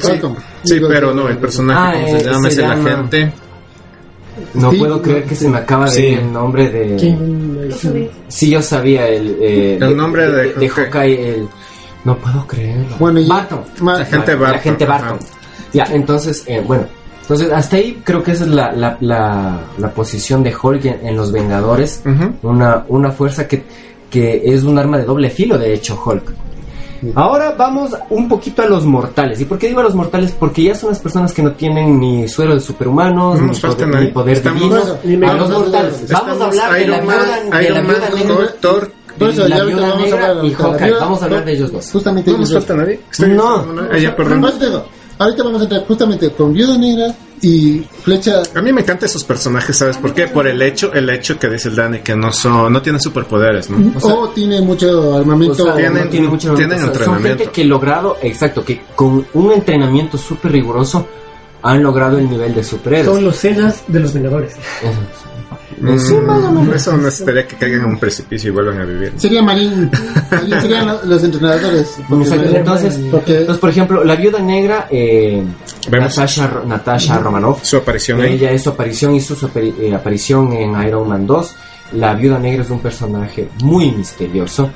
[0.00, 0.36] Sí, Halcón.
[0.64, 2.40] sí, Digo, pero no, el personaje, Ah, ¿cómo eh, se llama?
[2.42, 3.32] se Es el llama- agente.
[4.54, 6.02] No Sí, puedo creer que se me acaba de sí.
[6.06, 6.96] ir el nombre de...
[6.96, 7.68] ¿Quién?
[8.28, 9.36] Sí, yo sabía el...
[9.40, 10.90] eh, El nombre de de, Hawkeye.
[11.16, 11.48] Hawkeye, el...
[12.04, 12.96] No puedo creerlo.
[13.00, 13.60] Bueno, y- Barton.
[13.78, 13.84] La
[14.36, 14.60] Barton.
[14.60, 15.06] gente Barton.
[15.18, 15.18] ajá.
[15.72, 16.84] Ya, entonces, eh, bueno,
[17.20, 21.06] entonces hasta ahí creo que esa es la, la, la, la posición de Hulk en,
[21.08, 22.02] en Los Vengadores.
[22.42, 23.64] Una, una fuerza que,
[24.08, 26.32] que es un arma de doble filo, de hecho, Hulk.
[27.14, 29.40] Ahora vamos un poquito a los mortales.
[29.40, 30.34] ¿Y por qué digo a los mortales?
[30.38, 33.88] Porque ya son las personas que no tienen ni suero de superhumanos, No ni poder,
[34.02, 34.80] ni poder Estamos- divino.
[35.26, 36.04] Bueno, a los mortales.
[36.10, 38.34] Vamos a hablar de la Man, viuda, de la Iron Man, viuda negra.
[38.34, 38.92] Thor, Thor.
[39.18, 40.86] Por eso, la ya ahorita viuda vamos a negra hablar y de la Hawkeye.
[40.86, 41.90] viuda- Vamos a hablar de ellos dos.
[41.92, 43.00] Justamente No nos falta nadie.
[43.28, 43.66] No.
[43.92, 44.52] Ah, ya, perdón.
[44.60, 44.84] Digo,
[45.18, 48.42] ahorita vamos a entrar justamente con Viuda Negra y Flecha.
[48.54, 50.26] A mí me encantan esos personajes, ¿sabes por qué?
[50.26, 53.70] Por el hecho, el hecho que dice el Dani que no son, no tienen superpoderes,
[53.70, 53.92] ¿no?
[53.96, 55.52] O sea, o tiene mucho armamento.
[55.62, 57.38] O sea, tienen- no tiene mucho tienen o sea, Son entrenamiento.
[57.44, 61.06] gente que logrado, exacto, que con un entrenamiento súper riguroso
[61.62, 63.14] han logrado el nivel de superhéroes.
[63.16, 64.54] Son los cenas de los Vengadores.
[65.80, 66.74] Mm, Sí, más o menos.
[66.76, 69.12] Eso necesitaría que caigan en un precipicio y vuelvan a vivir.
[69.16, 69.90] Sería Marín.
[70.60, 71.96] Serían lo- los entrenadores.
[72.08, 75.42] porque- Entonces, porque entonces, por ejemplo, la viuda negra, eh,
[75.90, 76.16] Vemos.
[76.16, 78.34] Natasha, Ro- Natasha Romanoff, Su aparición ahí.
[78.34, 81.54] ella es su aparición, hizo su eh, aparición en Iron Man 2.
[81.92, 84.70] La viuda negra es un personaje muy misterioso.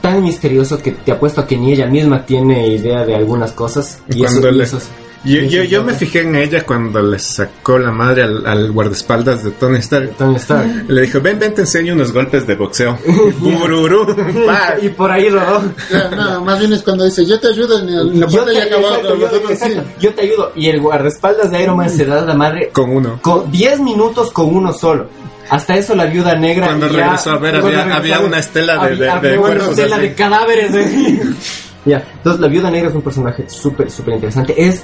[0.00, 4.00] Tan misterioso que te apuesto a que ni ella misma tiene idea de algunas cosas.
[4.08, 4.88] Y eso, Cuando y eso es-
[5.24, 9.44] Yo, yo, yo me fijé en ella cuando le sacó la madre al, al guardaespaldas
[9.44, 10.16] de Tony Stark.
[10.16, 10.86] Tony Stark.
[10.88, 12.98] Le dijo, ven, ven, te enseño unos golpes de boxeo.
[13.38, 14.06] Bururú,
[14.46, 14.74] pa.
[14.82, 15.62] y por ahí rodó.
[15.90, 18.56] Ya, no, más bien es cuando dice, yo te ayudo en el- Yo te, y
[18.56, 18.88] acabó.
[18.88, 19.64] exacto, los yo- otros sí.
[19.66, 20.52] exacto, yo te ayudo.
[20.56, 23.20] Y el guardaespaldas de Iron Man se da la madre Con uno.
[23.22, 25.08] con 10 minutos con uno solo.
[25.50, 26.66] Hasta eso la viuda negra.
[26.66, 29.30] Cuando ya- regresó a ver, había- regresó había una estela de- había- de- de había
[29.32, 30.04] una cuerpos estela así.
[30.08, 30.74] de cadáveres.
[30.74, 31.20] eh.
[31.84, 34.54] ya, entonces la viuda negra es un personaje súper, súper interesante.
[34.56, 34.82] Es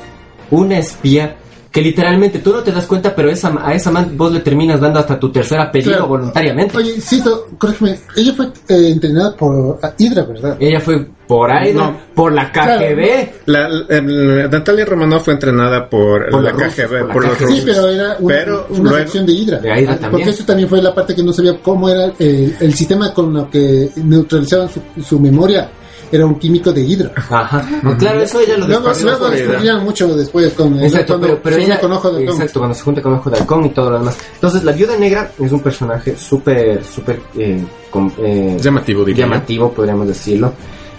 [0.51, 1.37] una espía
[1.71, 4.81] que literalmente tú no te das cuenta, pero esa, a esa man vos le terminas
[4.81, 6.09] dando hasta tu tercer apellido Claro.
[6.09, 6.77] voluntariamente.
[6.79, 10.57] Oye, Cito, corrígeme, ella fue eh, entrenada por Hydra, ¿verdad?
[10.59, 11.95] Ella fue por ahí, No.
[12.15, 13.29] por la KGB.
[13.47, 17.37] La, el- Natalia Romanoff fue entrenada por, Por la rusos, KGB, por la por los
[17.37, 17.47] KGB.
[17.49, 17.65] Sí, rusos.
[17.77, 19.59] pero era una, Pero una luego- sección de Hydra.
[19.59, 20.11] De Hydra también.
[20.11, 23.35] Porque eso también fue la parte que no sabía cómo era el, el sistema con
[23.35, 25.69] lo que neutralizaban su, su memoria.
[26.11, 27.13] Era un químico de Hydra.
[27.17, 27.69] Ajá.
[27.83, 31.27] No, claro, eso ella lo Luego, descubrió luego descubrirían mucho después con el- Exacto, cuando
[31.29, 32.35] pero, pero se ella, con ojo de halcón.
[32.35, 34.17] exacto, cuando se junta con Ojo de Halcón y todo lo demás.
[34.35, 39.71] Entonces, la Viuda Negra es un personaje súper, súper eh, com- eh, Llamativo, diría llamativo,
[39.73, 40.53] podríamos decirlo.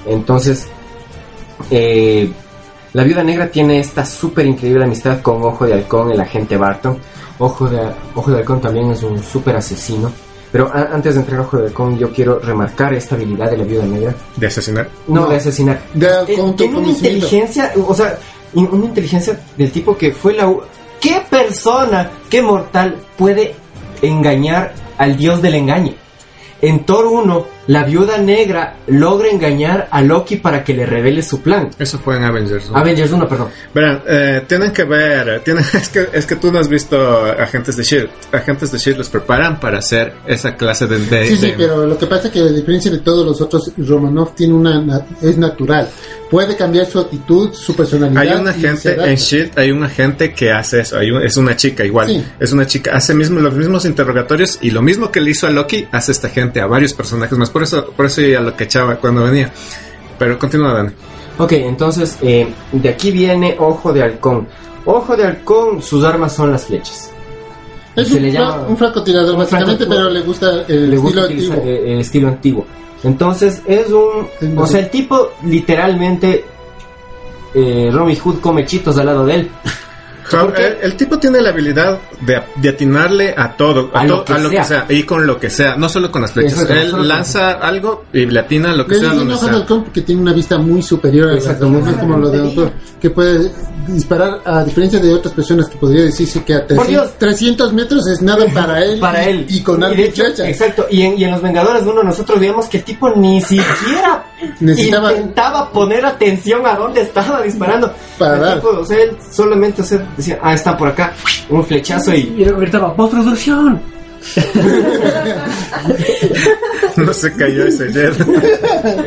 [0.05, 0.67] Entonces,
[1.71, 2.31] eh,
[2.93, 6.97] La viuda negra tiene esta súper increíble amistad con Ojo de Halcón, el agente Barton.
[7.37, 7.79] Ojo de,
[8.15, 10.11] Ojo de Halcón también es un súper asesino.
[10.51, 13.57] Pero a- antes de entrar a Ojo de Halcón, yo quiero remarcar esta habilidad de
[13.57, 14.15] la viuda negra.
[14.35, 14.89] De asesinar.
[15.07, 15.27] No, No.
[15.29, 15.79] de asesinar.
[15.93, 18.17] De Eh, tiene una inteligencia, o sea,
[18.55, 20.47] in- una inteligencia del tipo que fue la...
[20.49, 20.61] u-
[20.99, 23.53] ¿Qué persona, qué mortal puede
[24.01, 25.93] engañar al dios del engaño?
[26.61, 31.39] En Thor 1, la viuda negra logra engañar a Loki para que le revele su
[31.41, 31.69] plan.
[31.77, 32.67] Eso fue en Avengers.
[32.71, 32.75] ¿no?
[32.75, 33.49] Avengers 1, perdón.
[33.75, 36.97] Verán, eh, tienen que ver, eh, tienen, es, que, es que tú no has visto
[37.39, 38.09] agentes de Shield.
[38.31, 40.97] Agentes de Shield los preparan para hacer esa clase de.
[40.97, 43.39] de- Sí, sí, de- pero lo que pasa es que a diferencia de todos los
[43.39, 45.87] otros, Romanov tiene una na- es natural.
[46.31, 48.21] Puede cambiar su actitud, su personalidad.
[48.21, 50.97] Hay un agente en Shield, hay un agente que hace eso.
[50.97, 52.07] Hay un- es una chica igual.
[52.07, 52.23] Sí.
[52.39, 55.51] Es una chica, hace mismo, los mismos interrogatorios y lo mismo que le hizo a
[55.51, 57.49] Loki, hace esta gente a varios personajes más.
[57.59, 59.51] Por eso, por eso ya lo que echaba cuando venía.
[60.17, 60.91] Pero continúa, Dani.
[61.37, 64.47] Ok, entonces, eh, de aquí viene Ojo de Halcón.
[64.85, 67.11] Ojo de Halcón, sus armas son las flechas.
[67.97, 70.97] Es se un, le fra- llama- un francotirador, un básicamente, pero le gusta el le
[70.97, 71.85] gusta estilo utilizar antiguo.
[71.91, 72.65] el estilo antiguo.
[73.03, 76.45] Entonces es un, Sí, o sea, el tipo literalmente
[77.53, 79.49] eh, Robin Hood come chitos al lado de él.
[80.29, 80.67] ¿Por qué?
[80.67, 84.25] El, el tipo tiene la habilidad de, de atinarle a todo, A a, lo to-
[84.25, 84.61] que a lo sea.
[84.61, 86.53] que sea, y con lo que sea, no solo con las flechas.
[86.61, 89.65] Exacto, Él con- lanza algo y le atina a lo que Le sea donde sea.
[89.67, 92.71] porque tiene una vista muy superior a las demás, como lo de autor,
[93.01, 93.51] que puede
[93.87, 97.11] disparar a diferencia de otras personas que podría decirse que a Por 300, Dios.
[97.17, 99.45] 300 metros es nada para él Para y, él.
[99.49, 100.47] y con Y flecha.
[100.47, 100.85] Exacto.
[100.91, 104.25] Y en, y en Los Vengadores 1 nosotros veíamos que el tipo ni siquiera
[104.59, 107.91] Necesitaba- intentaba poner atención a dónde estaba disparando.
[108.17, 108.55] Para El dar.
[108.55, 111.13] tipo, o sea, él solamente o sea, decía, ah, está por acá,
[111.49, 112.33] un flechazo y...
[112.37, 113.81] Y luego gritaba, ¡postproducción!
[116.97, 118.13] No se cayó ese jet.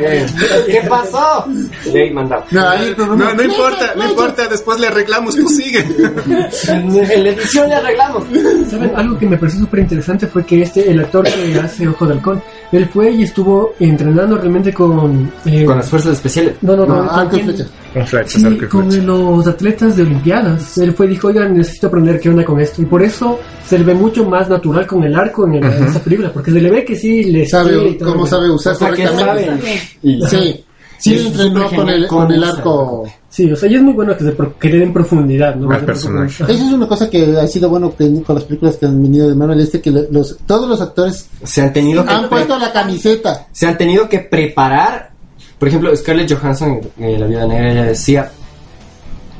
[0.01, 0.27] eh,
[0.67, 1.45] ¿Qué pasó?
[1.93, 2.45] Le he mandado.
[2.51, 5.81] No, No, no importa, no importa, después le arreglamos, tú sigue.
[6.69, 8.25] En, la edición le arreglamos.
[8.71, 8.93] ¿Saben?
[8.97, 12.15] Algo que me pareció súper interesante fue que este, el actor que hace Ojo de
[12.15, 12.43] Halcón,
[12.73, 15.31] él fue y estuvo entrenando realmente con...
[15.45, 16.55] eh, Con las fuerzas especiales.
[16.63, 17.71] no, no, No, no, arco y con- flecha.
[17.93, 19.07] Con flechas, Sí, y con flecha.
[19.07, 20.79] los atletas de Olimpiadas.
[20.79, 22.81] Él fue y dijo, oigan, necesito aprender qué onda con esto.
[22.83, 25.85] Y por eso se le ve mucho más natural con el arco en, el- en
[25.85, 28.51] esta película, porque se le ve que sí le Sabe estira y todo, cómo sabe
[28.51, 29.57] usar O sea, que correctamente.
[29.61, 29.81] sabe.
[30.03, 30.65] Y- Sí,
[30.99, 33.05] sí Es entrenó con el, con el arco.
[33.29, 35.71] Sí, o sea, y es muy bueno que, se pro- que le den profundidad, ¿no?
[35.71, 36.45] Al personaje.
[36.45, 39.29] Eso es una cosa que ha sido bueno que- con las películas que han venido
[39.29, 42.73] de Marvel, este que los, todos los actores Se han tenido que han puesto la
[42.73, 43.47] camiseta.
[43.53, 45.12] se han tenido que preparar.
[45.63, 48.33] Por ejemplo, Scarlett Johansson en La Vida Negra ella decía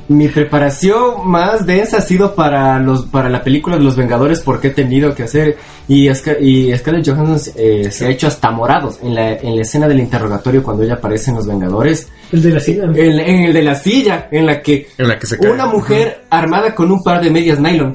[0.07, 4.69] mi preparación más densa ha sido para los para la película de los Vengadores porque
[4.69, 5.57] he tenido que hacer
[5.89, 9.63] y, Scar- y Scarlett Johansson eh, se ha hecho hasta morados en la, en la
[9.63, 12.85] escena del interrogatorio cuando ella aparece en los Vengadores El de la silla.
[12.85, 16.23] en, en el de la silla en la que En la que se una mujer
[16.31, 17.95] armada con un par de medias nylon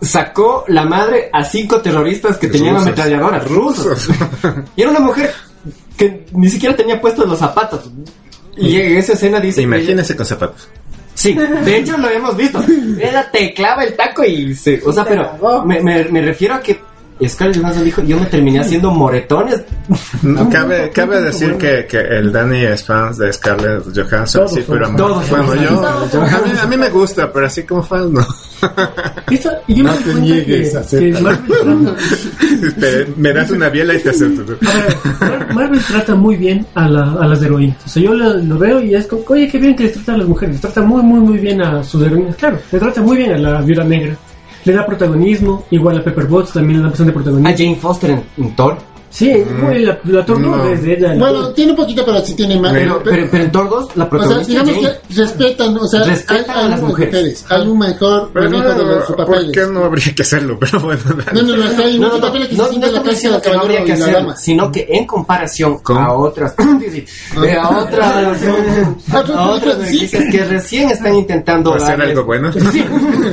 [0.00, 3.44] sacó la madre a cinco terroristas que tenían ametralladoras.
[3.50, 4.08] Rusos.
[4.76, 5.30] Y era una mujer
[5.96, 7.90] que ni siquiera tenía puestos los zapatos.
[8.56, 9.62] Y en esa escena dice...
[9.62, 10.68] Imagínese con zapatos.
[11.14, 12.62] Sí, de hecho lo hemos visto.
[13.00, 14.82] Ella te clava el taco y se...
[14.84, 16.78] O sea, Se pero me, me, me refiero a que
[17.26, 19.62] Scarlett Johansson dijo, yo me terminé haciendo moretones.
[20.22, 24.64] No, cabe, cabe decir que, que el Danny es fan de Scarlett Johansson, Todos sí,
[24.68, 24.96] pero fans.
[24.98, 28.26] Todos bueno, yo, a, mí, a mí me gusta, pero así como fan no.
[29.28, 29.50] Y yo
[29.84, 31.40] No me te niegues, que, acepta.
[31.46, 32.45] que
[32.78, 34.42] Te- me das una biela y te acepto.
[35.20, 37.76] a Marvel trata muy bien a, la- a las heroínas.
[37.84, 40.14] O sea, yo lo, lo veo y es como, oye, qué bien que les trata
[40.14, 40.54] a las mujeres.
[40.54, 42.36] Les trata muy, muy, muy bien a sus heroínas.
[42.36, 44.16] Claro, le trata muy bien a la viuda negra.
[44.64, 47.54] Le da protagonismo, igual a Pepper Potts también le da bastante A protagonismo.
[47.56, 48.76] Jane Foster en, en Thor.
[49.10, 50.68] Sí, la, la No.
[50.68, 51.14] ella.
[51.14, 52.72] la- Bueno, tiene un poquito, pero sí tiene más.
[52.72, 54.88] Pero, pero, pero en Thor 2 la o sea, protagonista digamos Jane.
[55.08, 57.44] que respetan, o sea, Respetan hay, a las unas mujeres.
[57.48, 59.50] Hay un mejor Pero no, de los ¿por papeles.
[59.52, 60.58] qué no habría que hacerlo?
[60.60, 61.00] Pero bueno,
[61.32, 63.52] No, no, no, hay No, no, no, que no, se no la diciendo del que
[63.52, 65.96] no habría que la hacerlo, sino que en comparación ¿Con?
[65.98, 66.54] a otras,
[66.90, 67.04] sí,
[67.60, 68.42] a otras,
[69.12, 72.52] a otras franquicias que recién están intentando ¿va a ser darles- algo bueno?
[72.52, 72.58] Sí,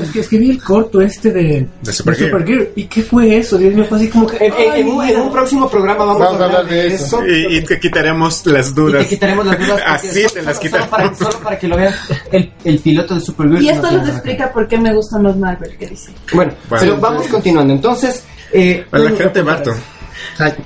[0.02, 2.70] es que, es que vi el corto este de, De Supergirl.
[2.76, 3.58] ¿Y qué fue eso?
[3.58, 4.38] Dios mío, fue así como que.
[4.46, 7.26] En un próximo programa vamos, Vamos a hablar de eso.
[7.28, 9.04] Y, y te quitaremos las Y dudas.
[9.04, 9.82] te quitaremos las dudas.
[9.86, 11.18] Así solo- te las solo- solo para, quitaremos.
[11.18, 11.94] solo para que lo vean.
[12.32, 13.62] El, el piloto de Supergirl.
[13.64, 16.12] Y no esto tiene les explica por qué me gustan los Marvel, que dice.
[16.34, 16.82] Bueno, Bueno.
[16.86, 17.74] pero vamos continuando.
[17.74, 19.76] Entonces, eh, A la gente Barton.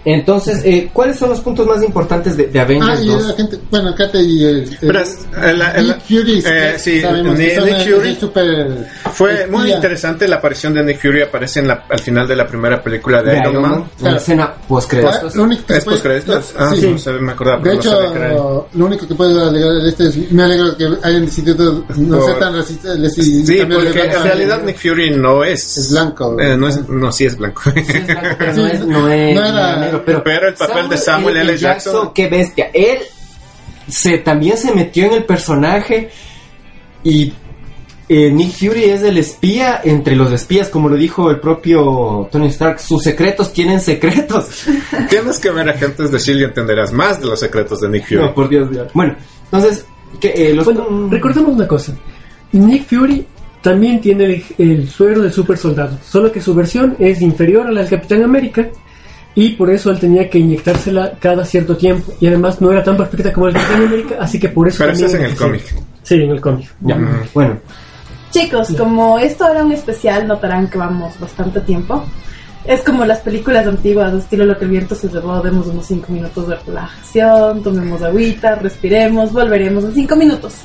[0.06, 3.26] Entonces, eh, ¿cuáles son los puntos más importantes de, de Ah, Avengers y 2?
[3.28, 7.02] la gente, bueno, acá te y el, el- es- el- el- Nick Fury, eh, sí,
[7.02, 9.76] sabemos Nick- Fury super Fue muy espía.
[9.76, 13.22] interesante la aparición de Nick Fury, aparece en la, al final de la primera película
[13.22, 13.72] de, De Iron, Iron Man.
[13.72, 16.54] Man, una escena post Ah, Lo único que ¿Es postcréditos?
[16.58, 16.88] Ah, sí.
[16.90, 17.62] no sé, me acordaba.
[17.62, 21.26] De no hecho, lo único que puedo alegar de este es, me alegro que hayan
[21.26, 22.98] decidido no Por- ser tan racistas.
[23.14, 24.62] Sí, porque blanco en realidad.
[24.64, 25.78] Nick Fury no es...
[25.78, 26.38] Es blanco.
[26.40, 27.62] Eh, no, es, no, sí es blanco.
[27.74, 29.36] Sí, es blanco, pero Sí, no es, no es
[30.06, 31.58] pero, pero el papel de Samuel L.
[31.58, 32.70] Jackson- qué bestia.
[32.74, 33.00] Él
[33.88, 36.10] se también se metió en el personaje
[37.04, 37.34] y
[38.10, 42.48] eh, Nick Fury es el espía entre los espías, como lo dijo el propio Tony
[42.48, 42.80] Stark.
[42.80, 44.66] Sus secretos tienen secretos.
[45.10, 46.42] Tienes que ver Agentes de S.H.I.E.L.D.
[46.42, 48.22] y entenderás más de los secretos de Nick Fury.
[48.22, 48.88] No, por Dios, Dios.
[48.94, 49.86] Bueno, entonces,
[50.22, 51.94] que, eh, los Bueno, recordemos una cosa.
[52.54, 53.26] Nick Fury
[53.62, 57.72] también tiene el, el suero del super soldado, solo que su versión es inferior a
[57.72, 58.70] la del Capitán América
[59.38, 62.98] y por eso él tenía que inyectársela cada cierto tiempo y además no era tan
[62.98, 64.80] perfecta como el Capitán América, así que por eso...
[64.80, 65.76] Pero eso también es en el cómic.
[66.02, 66.74] Sí, en el cómic.
[66.82, 67.20] Ya, Mm.
[67.36, 67.58] bueno,
[68.32, 72.04] Chicos, como esto era un especial, notarán que vamos bastante tiempo.
[72.66, 75.86] Es como las películas antiguas, de estilo Lo que el viento se llevó, demos unos
[75.86, 80.56] 5 minutos de relajación, tomemos agüita, respiremos, volveremos en 5 minutos.